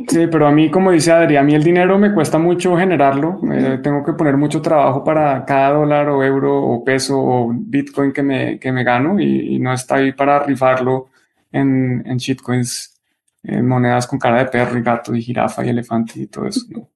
[0.08, 3.40] Sí, pero a mí, como dice Adri, a mí el dinero me cuesta mucho generarlo.
[3.82, 8.22] tengo que poner mucho trabajo para cada dólar o euro o peso o bitcoin que
[8.24, 11.10] me, que me gano y, no está ahí para rifarlo
[11.52, 13.00] en, en shitcoins,
[13.44, 16.66] en monedas con cara de perro y gato y jirafa y elefante y todo eso.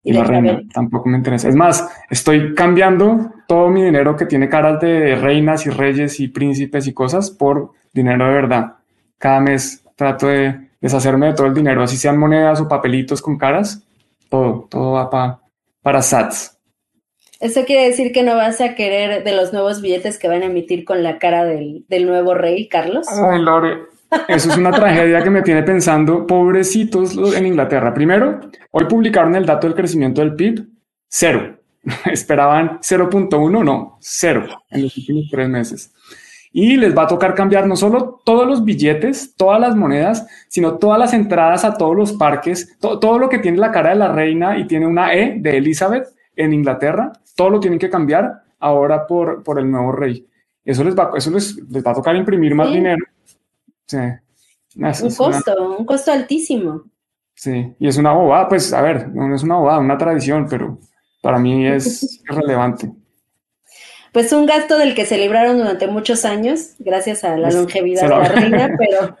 [0.00, 1.48] Y, la reina tampoco me interesa.
[1.48, 6.28] Es más, estoy cambiando todo mi dinero que tiene caras de reinas y reyes y
[6.28, 8.77] príncipes y cosas por dinero de verdad.
[9.18, 13.36] Cada mes trato de deshacerme de todo el dinero, así sean monedas o papelitos con
[13.36, 13.82] caras,
[14.28, 15.40] todo, todo va
[15.82, 16.56] para SATS.
[17.40, 20.46] Eso quiere decir que no vas a querer de los nuevos billetes que van a
[20.46, 23.06] emitir con la cara del, nuevo rey, Carlos.
[23.08, 23.84] Ay, Lore,
[24.26, 27.94] eso es una tragedia que me tiene pensando, pobrecitos en Inglaterra.
[27.94, 28.40] Primero,
[28.72, 30.66] hoy publicaron el dato del crecimiento del PIB,
[31.08, 31.58] cero.
[32.10, 35.92] Esperaban 0.1, no, cero en los últimos tres meses
[36.52, 40.78] y les va a tocar cambiar no solo todos los billetes, todas las monedas, sino
[40.78, 44.12] todas las entradas a todos los parques, todo lo que tiene la cara de la
[44.12, 49.06] reina y tiene una E de Elizabeth en Inglaterra, todo lo tienen que cambiar ahora
[49.06, 50.26] por, por el nuevo rey.
[50.64, 53.04] Eso les va, eso les, va a tocar imprimir más dinero.
[54.74, 56.84] un costo, un costo altísimo.
[57.34, 60.78] Sí, y es una bobada, pues a ver, no es una bobada, una tradición, pero
[61.22, 62.90] para mí es relevante
[64.12, 68.08] pues un gasto del que se libraron durante muchos años, gracias a la longevidad de
[68.08, 69.18] la reina, pero,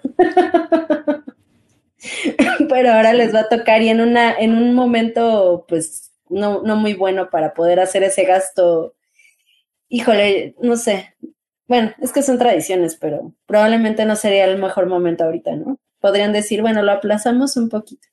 [2.68, 6.76] pero ahora les va a tocar y en una, en un momento, pues, no, no
[6.76, 8.94] muy bueno para poder hacer ese gasto.
[9.88, 11.14] Híjole, no sé.
[11.66, 15.78] Bueno, es que son tradiciones, pero probablemente no sería el mejor momento ahorita, ¿no?
[16.00, 18.08] Podrían decir, bueno, lo aplazamos un poquito.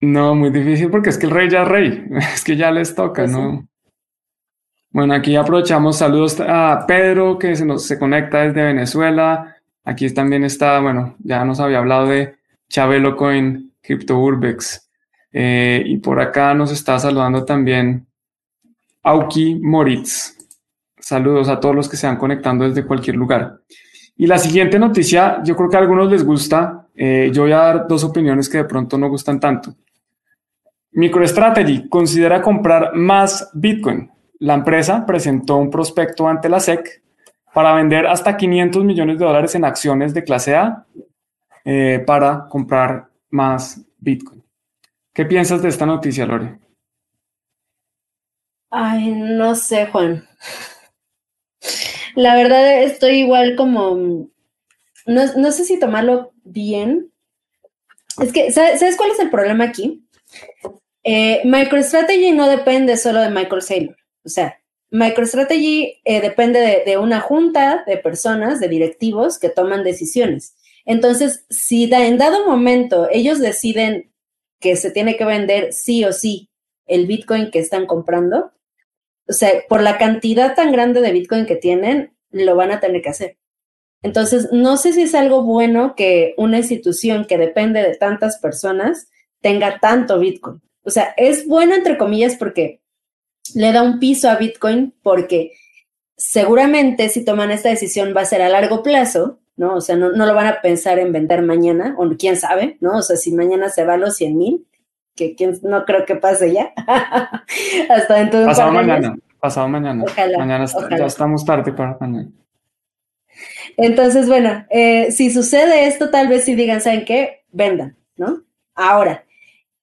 [0.00, 2.04] No, muy difícil porque es que el rey ya es rey,
[2.34, 3.68] es que ya les toca, pues ¿no?
[4.90, 9.54] Bueno, aquí aprovechamos saludos a Pedro que se nos conecta desde Venezuela.
[9.84, 12.36] Aquí también está, bueno, ya nos había hablado de
[12.70, 14.88] Chabelo Coin, Crypto Urbex.
[15.30, 18.06] Eh, y por acá nos está saludando también
[19.02, 20.38] Auki Moritz.
[20.98, 23.60] Saludos a todos los que se van conectando desde cualquier lugar.
[24.16, 26.88] Y la siguiente noticia, yo creo que a algunos les gusta.
[26.94, 29.76] Eh, yo voy a dar dos opiniones que de pronto no gustan tanto.
[30.92, 34.10] MicroStrategy considera comprar más Bitcoin
[34.40, 37.02] la empresa presentó un prospecto ante la SEC
[37.52, 40.86] para vender hasta 500 millones de dólares en acciones de clase A
[41.64, 44.44] eh, para comprar más Bitcoin.
[45.12, 46.58] ¿Qué piensas de esta noticia, Lore?
[48.70, 50.28] Ay, no sé, Juan.
[52.14, 54.28] La verdad estoy igual como...
[55.06, 57.10] No, sé si tomarlo bien.
[58.20, 60.06] Es que, ¿sabes, cuál es el problema aquí?
[61.02, 63.97] Eh, MicroStrategy no depende solo de Michael Saylor.
[64.24, 64.60] O sea,
[64.90, 70.56] MicroStrategy eh, depende de, una junta de personas, de directivos que toman decisiones.
[70.84, 74.10] Entonces, si en dado momento ellos deciden
[74.60, 76.50] que se tiene que vender sí o sí
[76.86, 78.52] el Bitcoin que están comprando,
[79.28, 83.02] o sea, por la cantidad tan grande de Bitcoin que tienen, lo van a tener
[83.02, 83.36] que hacer.
[84.02, 89.10] Entonces, no sé si es algo bueno que una institución que depende de tantas personas
[89.40, 90.62] tenga tanto Bitcoin.
[90.82, 92.80] O sea, es bueno entre comillas porque
[93.54, 95.52] le da un piso a Bitcoin porque
[96.16, 99.76] seguramente si toman esta decisión va a ser a largo plazo, ¿no?
[99.76, 102.98] O sea, no, lo van a pensar en vender mañana, o quién sabe, ¿no?
[102.98, 104.66] O sea, si mañana se va a los 100 mil,
[105.16, 106.72] que no creo que pase ya,
[107.88, 110.04] hasta dentro de un Pasado mañana, pasado mañana.
[110.38, 110.64] mañana
[110.96, 112.30] ya estamos tarde para mañana.
[113.76, 117.44] Entonces, bueno, eh, si sucede esto, tal vez si digan, ¿saben qué?
[117.50, 118.42] Vendan, ¿no?
[118.74, 119.24] Ahora,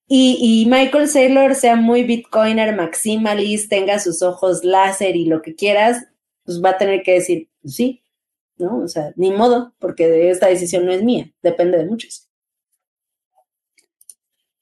[0.07, 6.05] y, Michael Saylor sea muy bitcoiner, maximalist, tenga sus ojos láser y lo que quieras,
[6.43, 8.03] pues va a tener que decir, pues sí,
[8.57, 8.79] ¿no?
[8.79, 12.29] O sea, ni modo, porque esta decisión no es mía, depende de muchos.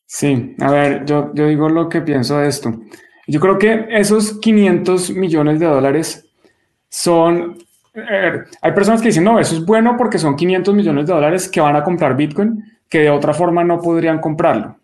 [0.05, 2.71] Sí, a ver, yo, digo lo que pienso de esto.
[3.27, 6.25] Yo creo que esos 500 millones de dólares
[6.87, 7.57] son...
[8.61, 11.61] Hay personas que dicen, no, eso es bueno porque son 500 millones de dólares que
[11.61, 14.77] van a comprar Bitcoin, que de otra forma no podrían comprarlo.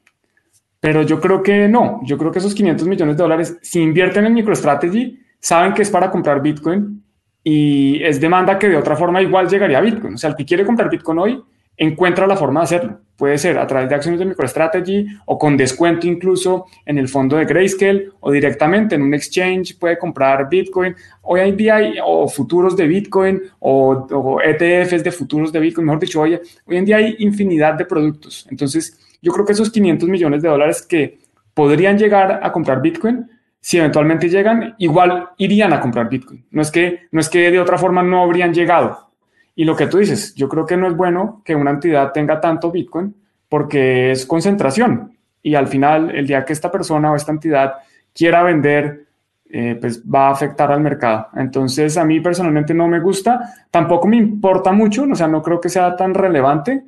[0.79, 4.25] Pero yo creo que no, yo creo que esos 500 millones de dólares, si invierten
[4.25, 7.03] en MicroStrategy, saben que es para comprar Bitcoin
[7.43, 10.13] y es demanda que de otra forma igual llegaría a Bitcoin.
[10.13, 11.43] O sea, el que quiere comprar Bitcoin hoy
[11.79, 12.99] encuentra la forma de hacerlo.
[13.15, 17.37] Puede ser a través de acciones de MicroStrategy o con descuento incluso en el fondo
[17.37, 20.95] de Grayscale o directamente en un exchange puede comprar Bitcoin.
[21.21, 25.87] Hoy en día hay o futuros de Bitcoin o, ETFs de futuros de Bitcoin.
[25.87, 28.47] Mejor dicho, hoy, hoy en día hay infinidad de productos.
[28.49, 31.19] Entonces, yo creo que esos 500 millones de dólares que
[31.53, 36.45] podrían llegar a comprar Bitcoin, si eventualmente llegan, igual irían a comprar Bitcoin.
[36.51, 39.09] No es que, no es que de otra forma no habrían llegado.
[39.55, 42.39] Y lo que tú dices, yo creo que no es bueno que una entidad tenga
[42.39, 43.13] tanto Bitcoin
[43.49, 45.17] porque es concentración.
[45.41, 47.73] Y al final, el día que esta persona o esta entidad
[48.13, 49.05] quiera vender,
[49.49, 51.27] eh, pues va a afectar al mercado.
[51.35, 55.59] Entonces, a mí personalmente no me gusta, tampoco me importa mucho, o sea, no creo
[55.59, 56.83] que sea tan relevante,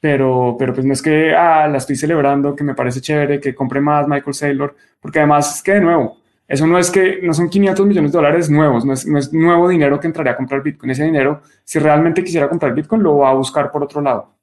[0.00, 3.54] pero, pero pues no es que ah, la estoy celebrando, que me parece chévere, que
[3.54, 6.16] compre más Michael Saylor, porque además es que de nuevo,
[6.48, 9.32] eso no es que, no son 500 millones de dólares nuevos, no es, no es
[9.32, 10.90] nuevo dinero que entraría a comprar Bitcoin.
[10.90, 14.34] Ese dinero, si realmente quisiera comprar Bitcoin, lo va a buscar por otro lado.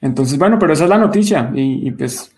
[0.00, 2.32] Entonces, bueno, pero esa es la noticia y, pues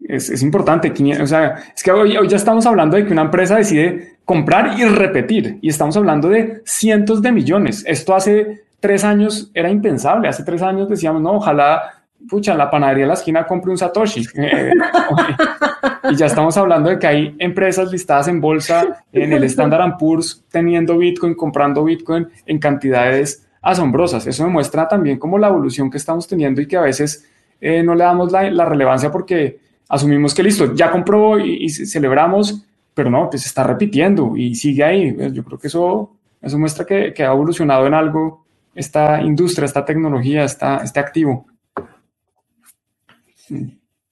[0.00, 0.90] es, es, importante.
[1.20, 4.78] O sea, es que hoy, hoy ya estamos hablando de que una empresa decide comprar
[4.78, 7.84] y repetir y estamos hablando de cientos de millones.
[7.86, 10.28] Esto hace tres años era impensable.
[10.28, 14.26] Hace tres años decíamos, no, ojalá, pucha, la panadería de la esquina compre un Satoshi.
[16.10, 20.44] y ya estamos hablando de que hay empresas listadas en bolsa, en el Standard Poor's,
[20.50, 24.26] teniendo Bitcoin, comprando Bitcoin en cantidades asombrosas.
[24.26, 27.24] Eso demuestra también como la evolución que estamos teniendo y que a veces
[27.60, 32.64] eh, no le damos la, relevancia porque asumimos que listo, ya compró y, celebramos,
[32.94, 35.16] pero no, pues se está repitiendo y sigue ahí.
[35.32, 36.10] Yo creo que eso,
[36.40, 38.41] eso muestra que, que ha evolucionado en algo
[38.74, 41.46] esta industria, esta tecnología, está, este activo.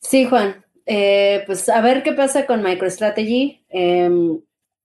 [0.00, 0.64] Sí, Juan.
[0.86, 3.64] Eh, pues a ver qué pasa con MicroStrategy.
[3.68, 4.40] Em,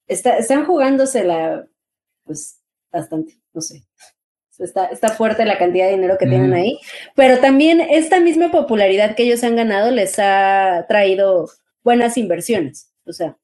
[0.07, 1.67] están jugándosela,
[2.23, 2.61] pues
[2.91, 3.83] bastante, no sé.
[4.57, 6.79] Está, está, fuerte la cantidad de dinero que tienen ahí,
[7.13, 11.49] pero también esta misma popularidad que ellos han ganado les ha traído
[11.83, 12.93] buenas inversiones.
[13.05, 13.37] O sea,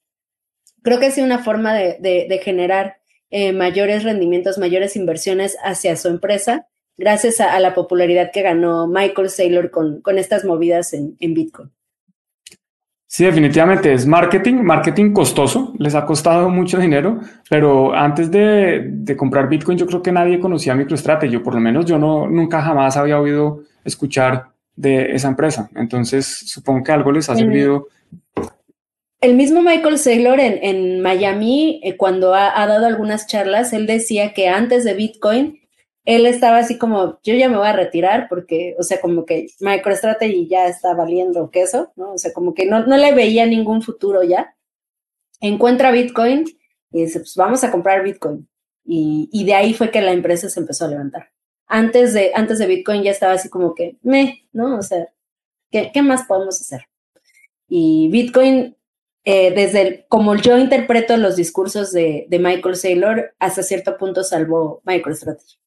[0.84, 3.01] creo que es una forma de, de generar
[3.32, 6.68] eh, mayores rendimientos, mayores inversiones hacia su empresa,
[6.98, 11.72] gracias a, la popularidad que ganó Michael Saylor con, con estas movidas en, Bitcoin.
[13.08, 17.20] Sí, definitivamente es marketing, marketing costoso, les ha costado mucho dinero,
[17.50, 21.98] pero antes de, comprar Bitcoin yo creo que nadie conocía MicroStrategy, por lo menos yo
[21.98, 27.36] no, nunca jamás había oído escuchar de esa empresa, entonces supongo que algo les ha
[27.36, 27.88] servido
[29.22, 34.48] el mismo Michael Saylor en, Miami, eh, cuando ha, dado algunas charlas, él decía que
[34.50, 35.60] antes de Bitcoin,
[36.06, 39.48] él estaba así como, yo ya me voy a retirar porque, o sea, como que
[39.60, 42.14] MicroStrategy ya está valiendo queso, ¿no?
[42.14, 44.56] O sea, como que no, no le veía ningún futuro ya.
[45.40, 46.46] Encuentra Bitcoin
[46.92, 48.50] y dice, pues vamos a comprar Bitcoin.
[48.84, 51.30] Y, y, de ahí fue que la empresa se empezó a levantar.
[51.68, 53.98] Antes de, antes de Bitcoin ya estaba así como que,
[54.52, 54.80] ¿no?
[54.80, 55.08] O sea,
[55.70, 56.88] ¿qué, qué más podemos hacer?
[57.70, 58.76] Y Bitcoin
[59.24, 65.58] eh, desde como yo interpreto los discursos de, Michael Saylor, hasta cierto punto salvó MicroStrategy.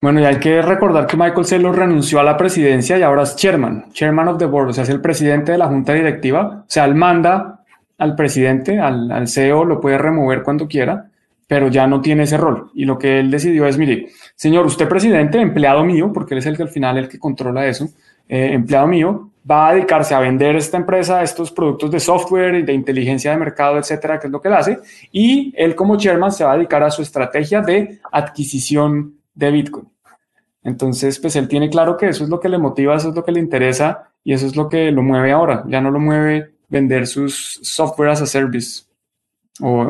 [0.00, 3.34] Bueno, y hay que recordar que Michael Saylor renunció a la presidencia y ahora es
[3.36, 6.70] chairman, chairman of the board, o sea, es el presidente de la junta directiva, o
[6.70, 7.64] sea, él manda
[7.98, 11.10] al presidente, al, al CEO, lo puede remover cuando quiera,
[11.46, 12.70] pero ya no tiene ese rol.
[12.74, 16.46] Y lo que él decidió es, mire, señor, usted presidente, empleado mío, porque él es
[16.46, 17.88] el que al final el que controla eso,
[18.28, 22.62] eh, empleado mío, va a dedicarse a vender esta empresa estos productos de software y
[22.62, 24.78] de inteligencia de mercado, etcétera, que es lo que él hace.
[25.12, 29.88] Y él como chairman se va a dedicar a su estrategia de adquisición de Bitcoin.
[30.64, 33.24] Entonces, pues él tiene claro que eso es lo que le motiva, eso es lo
[33.24, 35.64] que le interesa y eso es lo que lo mueve ahora.
[35.68, 38.82] Ya no lo mueve vender sus software as a service
[39.60, 39.88] o,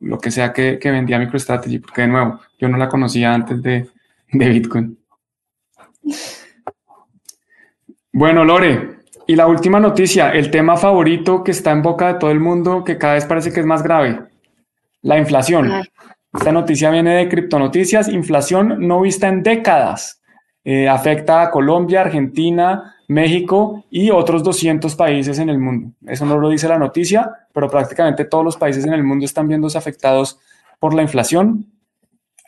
[0.00, 3.88] lo que sea que, vendía MicroStrategy, porque de nuevo, yo no la conocía antes de,
[4.32, 4.98] de Bitcoin.
[8.16, 12.30] Bueno, Lore, y la última noticia, el tema favorito que está en boca de todo
[12.30, 14.20] el mundo, que cada vez parece que es más grave,
[15.02, 15.82] la inflación.
[16.32, 20.22] Esta noticia viene de Criptonoticias, inflación no vista en décadas.
[20.62, 25.90] Eh, afecta a Colombia, Argentina, México y otros 200 países en el mundo.
[26.06, 29.48] Eso no lo dice la noticia, pero prácticamente todos los países en el mundo están
[29.48, 30.38] viéndose afectados
[30.78, 31.66] por la inflación.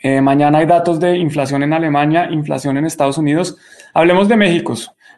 [0.01, 3.59] Eh, mañana hay datos de inflación en Alemania, inflación en Estados Unidos.
[3.93, 4.77] Hablemos de México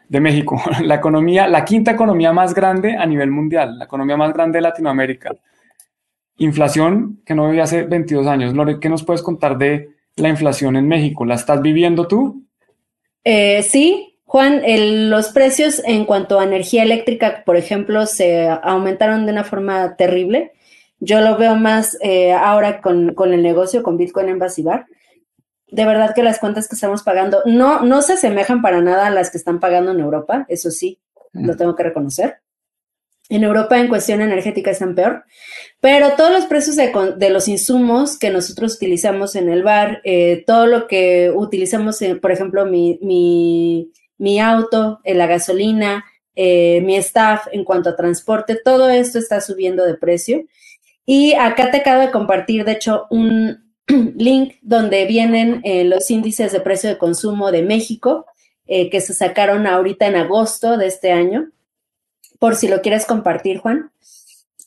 [0.09, 4.33] de México, la economía, la quinta economía más grande a nivel mundial, la economía más
[4.33, 5.31] grande de Latinoamérica.
[6.37, 8.53] Inflación que no vivía hace 22 años.
[8.53, 11.25] Lore, ¿qué nos puedes contar de la inflación en México?
[11.25, 12.43] ¿La estás viviendo tú?
[13.23, 14.61] Eh, sí, Juan,
[15.09, 20.53] los precios en cuanto a energía eléctrica, por ejemplo, se aumentaron de una forma terrible.
[20.99, 24.85] Yo lo veo más eh, ahora con, el negocio, con Bitcoin en Basibar.
[25.71, 29.11] De verdad que las cuentas que estamos pagando no, no se asemejan para nada a
[29.11, 30.99] las que están pagando en Europa, eso sí,
[31.33, 32.37] lo tengo que reconocer.
[33.29, 35.23] En Europa en cuestión energética están peor,
[35.79, 40.65] pero todos los precios de, los insumos que nosotros utilizamos en el bar, eh, todo
[40.65, 42.97] lo que utilizamos, por ejemplo, mi,
[44.17, 46.05] mi auto, eh, la gasolina,
[46.35, 50.45] eh, mi staff en cuanto a transporte, todo esto está subiendo de precio.
[51.05, 53.68] Y acá te acabo de compartir, de hecho, un
[54.15, 58.25] link donde vienen eh, los índices de precio de consumo de México,
[58.67, 61.49] que se sacaron ahorita en agosto de este año,
[62.37, 63.89] por si lo quieres compartir, Juan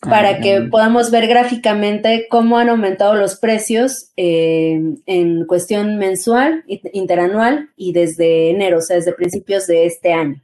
[0.09, 7.71] para que podamos ver gráficamente cómo han aumentado los precios eh, en cuestión mensual, interanual
[7.77, 10.43] y desde enero, o sea, desde principios de este año.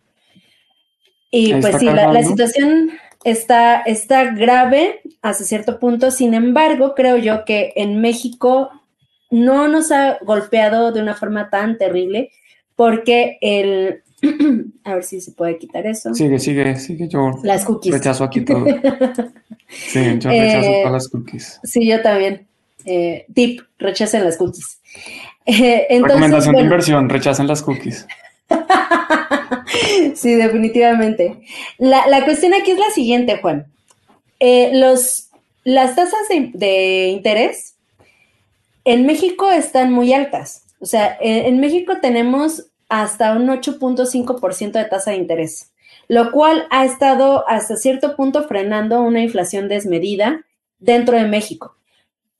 [1.31, 2.93] Y pues sí, la, situación
[3.25, 8.71] está, está grave hasta cierto punto, sin embargo, creo yo que en México
[9.31, 12.31] no nos ha golpeado de una forma tan terrible
[12.77, 14.03] porque el,
[14.85, 16.15] a ver si se puede quitar eso.
[16.15, 17.09] Sigue, sigue, sigue.
[17.09, 17.93] Yo las cookies.
[17.93, 18.65] rechazo aquí todo.
[19.69, 21.61] sí, yo rechazo eh, todas las cookies.
[21.63, 22.47] Sí, yo también.
[22.85, 24.81] Eh, tip, rechacen las cookies.
[25.51, 28.07] Eh, Recomendación de inversión, rechacen las cookies.
[30.15, 31.37] sí, definitivamente.
[31.79, 33.67] La, la, cuestión aquí es la siguiente, Juan.
[34.73, 35.31] los,
[35.65, 36.21] las tasas
[36.55, 37.77] de, interés
[38.85, 40.65] en México están muy altas.
[40.81, 45.73] O sea, en México tenemos hasta un 8.5% de tasa de interés,
[46.09, 50.45] lo cual ha estado hasta cierto punto frenando una inflación desmedida
[50.79, 51.77] dentro de México.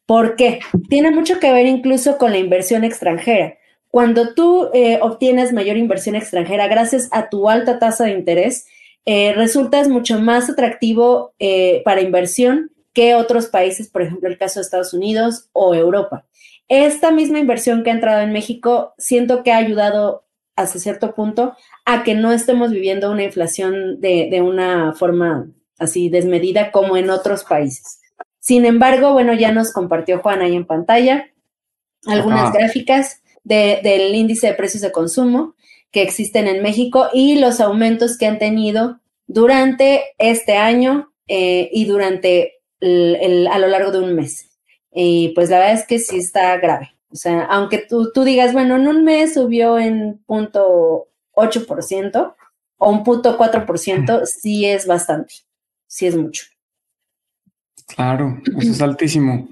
[0.07, 0.61] ¿Por qué?
[0.89, 3.59] Tiene mucho que ver incluso con la inversión extranjera.
[3.91, 8.67] Cuando tú eh, obtienes mayor inversión extranjera gracias a tu alta tasa de interés,
[9.07, 14.61] eh, resultas mucho más atractivo eh, para inversión que otros países, por ejemplo, el caso
[14.61, 16.27] de Estados Unidos o Europa.
[16.69, 20.27] Esta misma inversión que ha entrado en México, siento que ha ayudado
[20.57, 26.73] hasta cierto punto a que no estemos viviendo una inflación de, una forma así desmedida
[26.73, 28.01] como en otros países.
[28.41, 31.29] Sin embargo, bueno, ya nos compartió Juan ahí en pantalla
[32.07, 35.55] algunas gráficas del índice de precios de consumo
[35.91, 41.87] que existen en México y los aumentos que han tenido durante este año eh, y
[41.87, 44.51] durante a lo largo de un mes.
[44.93, 46.95] Y pues la verdad es que sí está grave.
[47.11, 52.35] O sea, aunque tú, tú digas, bueno, en un mes subió en punto 8%
[52.79, 55.35] o un punto 4%, sí es bastante,
[55.87, 56.45] sí es mucho.
[57.87, 59.49] Claro, eso es altísimo.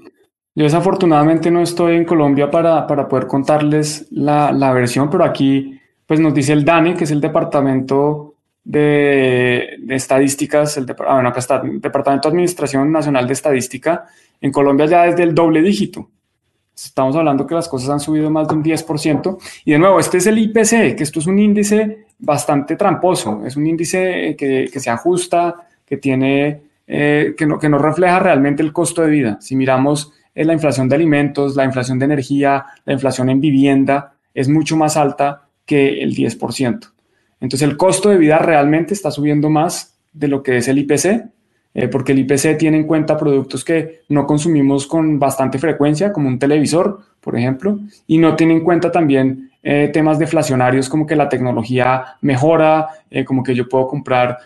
[0.56, 5.78] Yo desafortunadamente no estoy en Colombia para, para poder contarles la, la, versión, pero aquí
[6.06, 11.40] pues nos dice el DANE, que es el Departamento de, Estadísticas, el, ah, bueno, acá
[11.40, 14.06] está, Departamento de Administración Nacional de Estadística,
[14.40, 16.08] en Colombia ya es del doble dígito.
[16.74, 19.38] Estamos hablando que las cosas han subido más de un 10%.
[19.66, 23.44] Y de nuevo, este es el IPC, que esto es un índice bastante tramposo.
[23.44, 25.54] Es un índice que, que se ajusta,
[25.84, 29.38] que tiene, eh, que, no, que no refleja realmente el costo de vida.
[29.40, 30.12] Si miramos
[30.44, 34.96] la inflación de alimentos, la inflación de energía, la inflación en vivienda, es mucho más
[34.96, 36.90] alta que el 10%.
[37.40, 41.30] Entonces el costo de vida realmente está subiendo más de lo que es el IPC
[41.78, 46.26] eh, porque el IPC tiene en cuenta productos que no consumimos con bastante frecuencia, como
[46.26, 51.14] un televisor, por ejemplo, y no tiene en cuenta también eh, temas deflacionarios como que
[51.14, 54.38] la tecnología mejora, eh, como que yo puedo comprar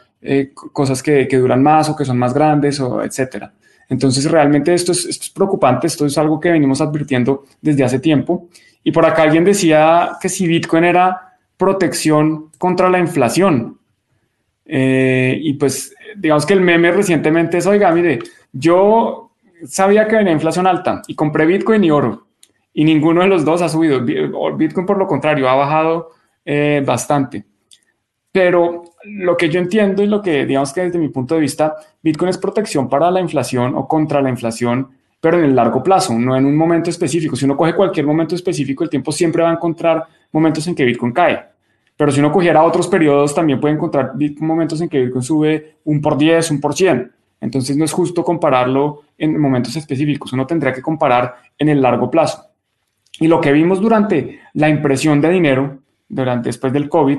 [0.72, 3.52] cosas que, que, duran más o que son más grandes, o etcétera.
[3.90, 8.48] Entonces, realmente esto es, preocupante, esto es algo que venimos advirtiendo desde hace tiempo.
[8.82, 13.78] Y por acá alguien decía que si Bitcoin era protección contra la inflación.
[14.64, 18.20] y pues digamos que el meme recientemente es, oiga, mire,
[18.52, 19.32] yo
[19.66, 22.30] sabía que venía inflación alta y compré Bitcoin y oro
[22.72, 24.00] y ninguno de los dos ha subido.
[24.00, 26.10] Bitcoin, por lo contrario, ha bajado
[26.44, 27.44] eh, bastante.
[28.32, 31.76] Pero lo que yo entiendo y lo que, digamos que desde mi punto de vista,
[32.02, 34.88] Bitcoin es protección para la inflación o contra la inflación,
[35.20, 37.36] pero en el largo plazo, no en un momento específico.
[37.36, 40.84] Si uno coge cualquier momento específico, el tiempo siempre va a encontrar momentos en que
[40.84, 41.44] Bitcoin cae.
[41.96, 46.00] Pero si uno cogiera otros periodos, también puede encontrar momentos en que Bitcoin sube un
[46.00, 47.12] por 10, un por 100.
[47.42, 50.32] Entonces no es justo compararlo en momentos específicos.
[50.32, 52.46] Uno tendría que comparar en el largo plazo.
[53.18, 55.78] Y lo que vimos durante la impresión de dinero,
[56.08, 57.18] durante después del COVID,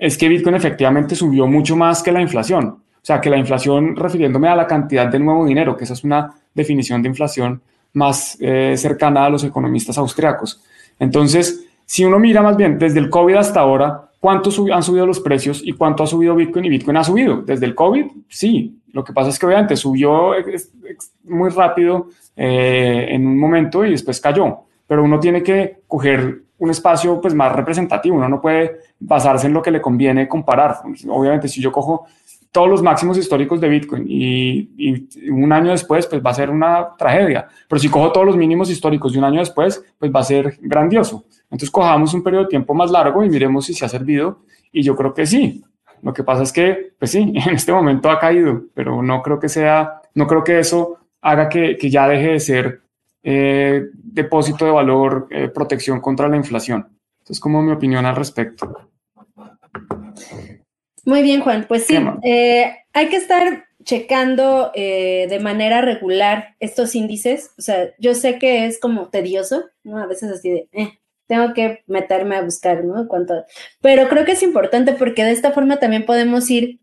[0.00, 2.66] es que Bitcoin efectivamente subió mucho más que la inflación.
[2.66, 6.02] O sea, que la inflación, refiriéndome a la cantidad de nuevo dinero, que esa es
[6.02, 7.62] una definición de inflación
[7.92, 10.62] más eh, cercana a los economistas austriacos.
[10.98, 15.18] Entonces, si uno mira más bien desde el COVID hasta ahora, ¿Cuánto han subido los
[15.18, 16.66] precios y cuánto ha subido Bitcoin?
[16.66, 17.40] Y Bitcoin ha subido.
[17.40, 18.78] Desde el COVID, sí.
[18.92, 20.32] Lo que pasa es que obviamente subió
[21.24, 24.58] muy rápido eh, en un momento y después cayó.
[24.86, 28.16] Pero uno tiene que coger un espacio pues, más representativo.
[28.16, 30.76] Uno no puede basarse en lo que le conviene comparar.
[31.08, 32.06] Obviamente, si yo cojo
[32.52, 36.96] todos los máximos históricos de Bitcoin y, un año después, pues va a ser una
[36.96, 37.48] tragedia.
[37.68, 40.58] Pero si cojo todos los mínimos históricos de un año después, pues va a ser
[40.60, 41.24] grandioso.
[41.44, 44.40] Entonces cojamos un periodo de tiempo más largo y miremos si se ha servido.
[44.72, 45.64] Y yo creo que sí.
[46.02, 49.38] Lo que pasa es que, pues sí, en este momento ha caído, pero no creo
[49.38, 52.82] que sea, no creo que eso haga que, que ya deje de ser
[53.22, 56.96] eh, depósito de valor, eh, protección contra la inflación.
[57.18, 58.90] Entonces, como mi opinión al respecto.
[61.04, 61.66] Muy bien, Juan.
[61.68, 67.52] Pues sí, eh, hay que estar checando de manera regular estos índices.
[67.58, 69.98] O sea, yo sé que es como tedioso, ¿no?
[69.98, 70.68] A veces así de,
[71.26, 73.08] tengo que meterme a buscar, ¿no?
[73.08, 73.44] Cuánto...
[73.80, 76.80] Pero creo que es importante porque de esta forma también podemos ir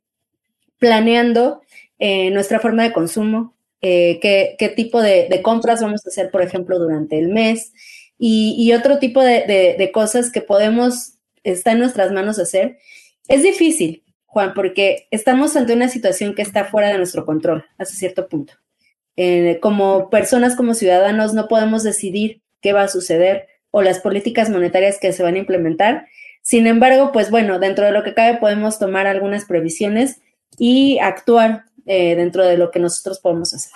[0.80, 1.62] planeando
[2.00, 7.20] nuestra forma de consumo, eh, qué, tipo de, compras vamos a hacer, por ejemplo, durante
[7.20, 7.74] el mes
[8.18, 11.14] y, otro tipo de, cosas que podemos,
[11.44, 12.78] está en nuestras manos hacer.
[13.28, 17.96] Es difícil, Juan, porque estamos ante una situación que está fuera de nuestro control hasta
[17.96, 18.54] cierto punto.
[19.16, 24.50] Eh, como personas, como ciudadanos, no podemos decidir qué va a suceder o las políticas
[24.50, 26.08] monetarias que se van a implementar.
[26.42, 30.22] Sin embargo, pues bueno, dentro de lo que cabe podemos tomar algunas previsiones
[30.58, 33.72] y actuar eh, dentro de lo que nosotros podemos hacer.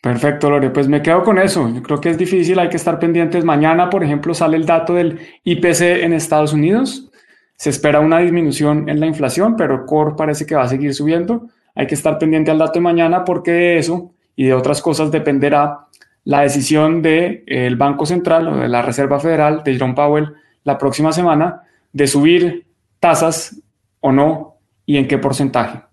[0.00, 0.70] Perfecto, Lore.
[0.70, 1.68] Pues me quedo con eso.
[1.68, 3.44] Yo creo que es difícil, hay que estar pendientes.
[3.44, 7.10] Mañana, por ejemplo, sale el dato del IPC en Estados Unidos.
[7.56, 11.48] Se espera una disminución en la inflación, pero core parece que va a seguir subiendo.
[11.74, 15.10] Hay que estar pendiente al dato de mañana porque de eso y de otras cosas
[15.10, 15.86] dependerá
[16.24, 20.78] la decisión del el Banco Central o de la Reserva Federal de Jerome Powell la
[20.78, 22.66] próxima semana de subir
[23.00, 23.60] tasas
[24.00, 25.87] o no y en qué porcentaje.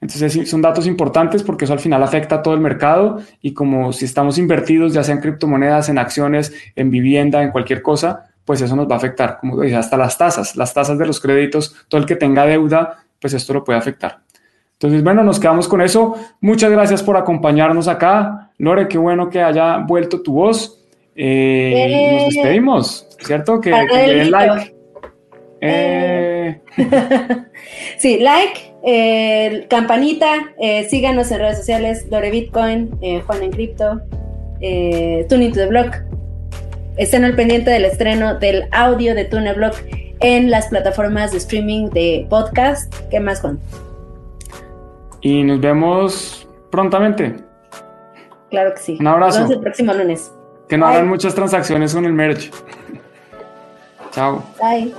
[0.00, 3.92] Entonces son datos importantes porque eso al final afecta a todo el mercado y como
[3.92, 8.62] si estamos invertidos ya sea en criptomonedas, en acciones, en vivienda, en cualquier cosa, pues
[8.62, 11.76] eso nos va a afectar, como dije, hasta las tasas, las tasas de los créditos,
[11.88, 14.20] todo el que tenga deuda, pues esto lo puede afectar.
[14.72, 16.16] Entonces, bueno, nos quedamos con eso.
[16.40, 18.50] Muchas gracias por acompañarnos acá.
[18.56, 20.82] Lore, qué bueno que haya vuelto tu voz.
[21.14, 23.60] Eh, nos despedimos, ¿cierto?
[23.60, 24.74] Que, que den like.
[25.60, 26.62] Eh.
[27.98, 30.54] sí, like, eh, campanita,
[30.88, 32.90] síganos en redes sociales, Lore Bitcoin,
[33.26, 34.00] Juan en Cripto,
[35.28, 35.96] Tuning to the Block.
[36.96, 39.74] Estén al pendiente del estreno del audio de Tune Block
[40.20, 42.94] en las plataformas de streaming de podcast.
[43.10, 43.58] ¿Qué más, Juan?
[45.20, 47.36] y nos vemos prontamente.
[48.50, 48.96] Claro que sí.
[49.00, 49.40] Un abrazo.
[49.40, 50.32] Nos vemos el próximo lunes.
[50.68, 52.50] Que no hagan muchas transacciones con el merch.
[54.12, 54.42] Chao.
[54.60, 54.94] Bye.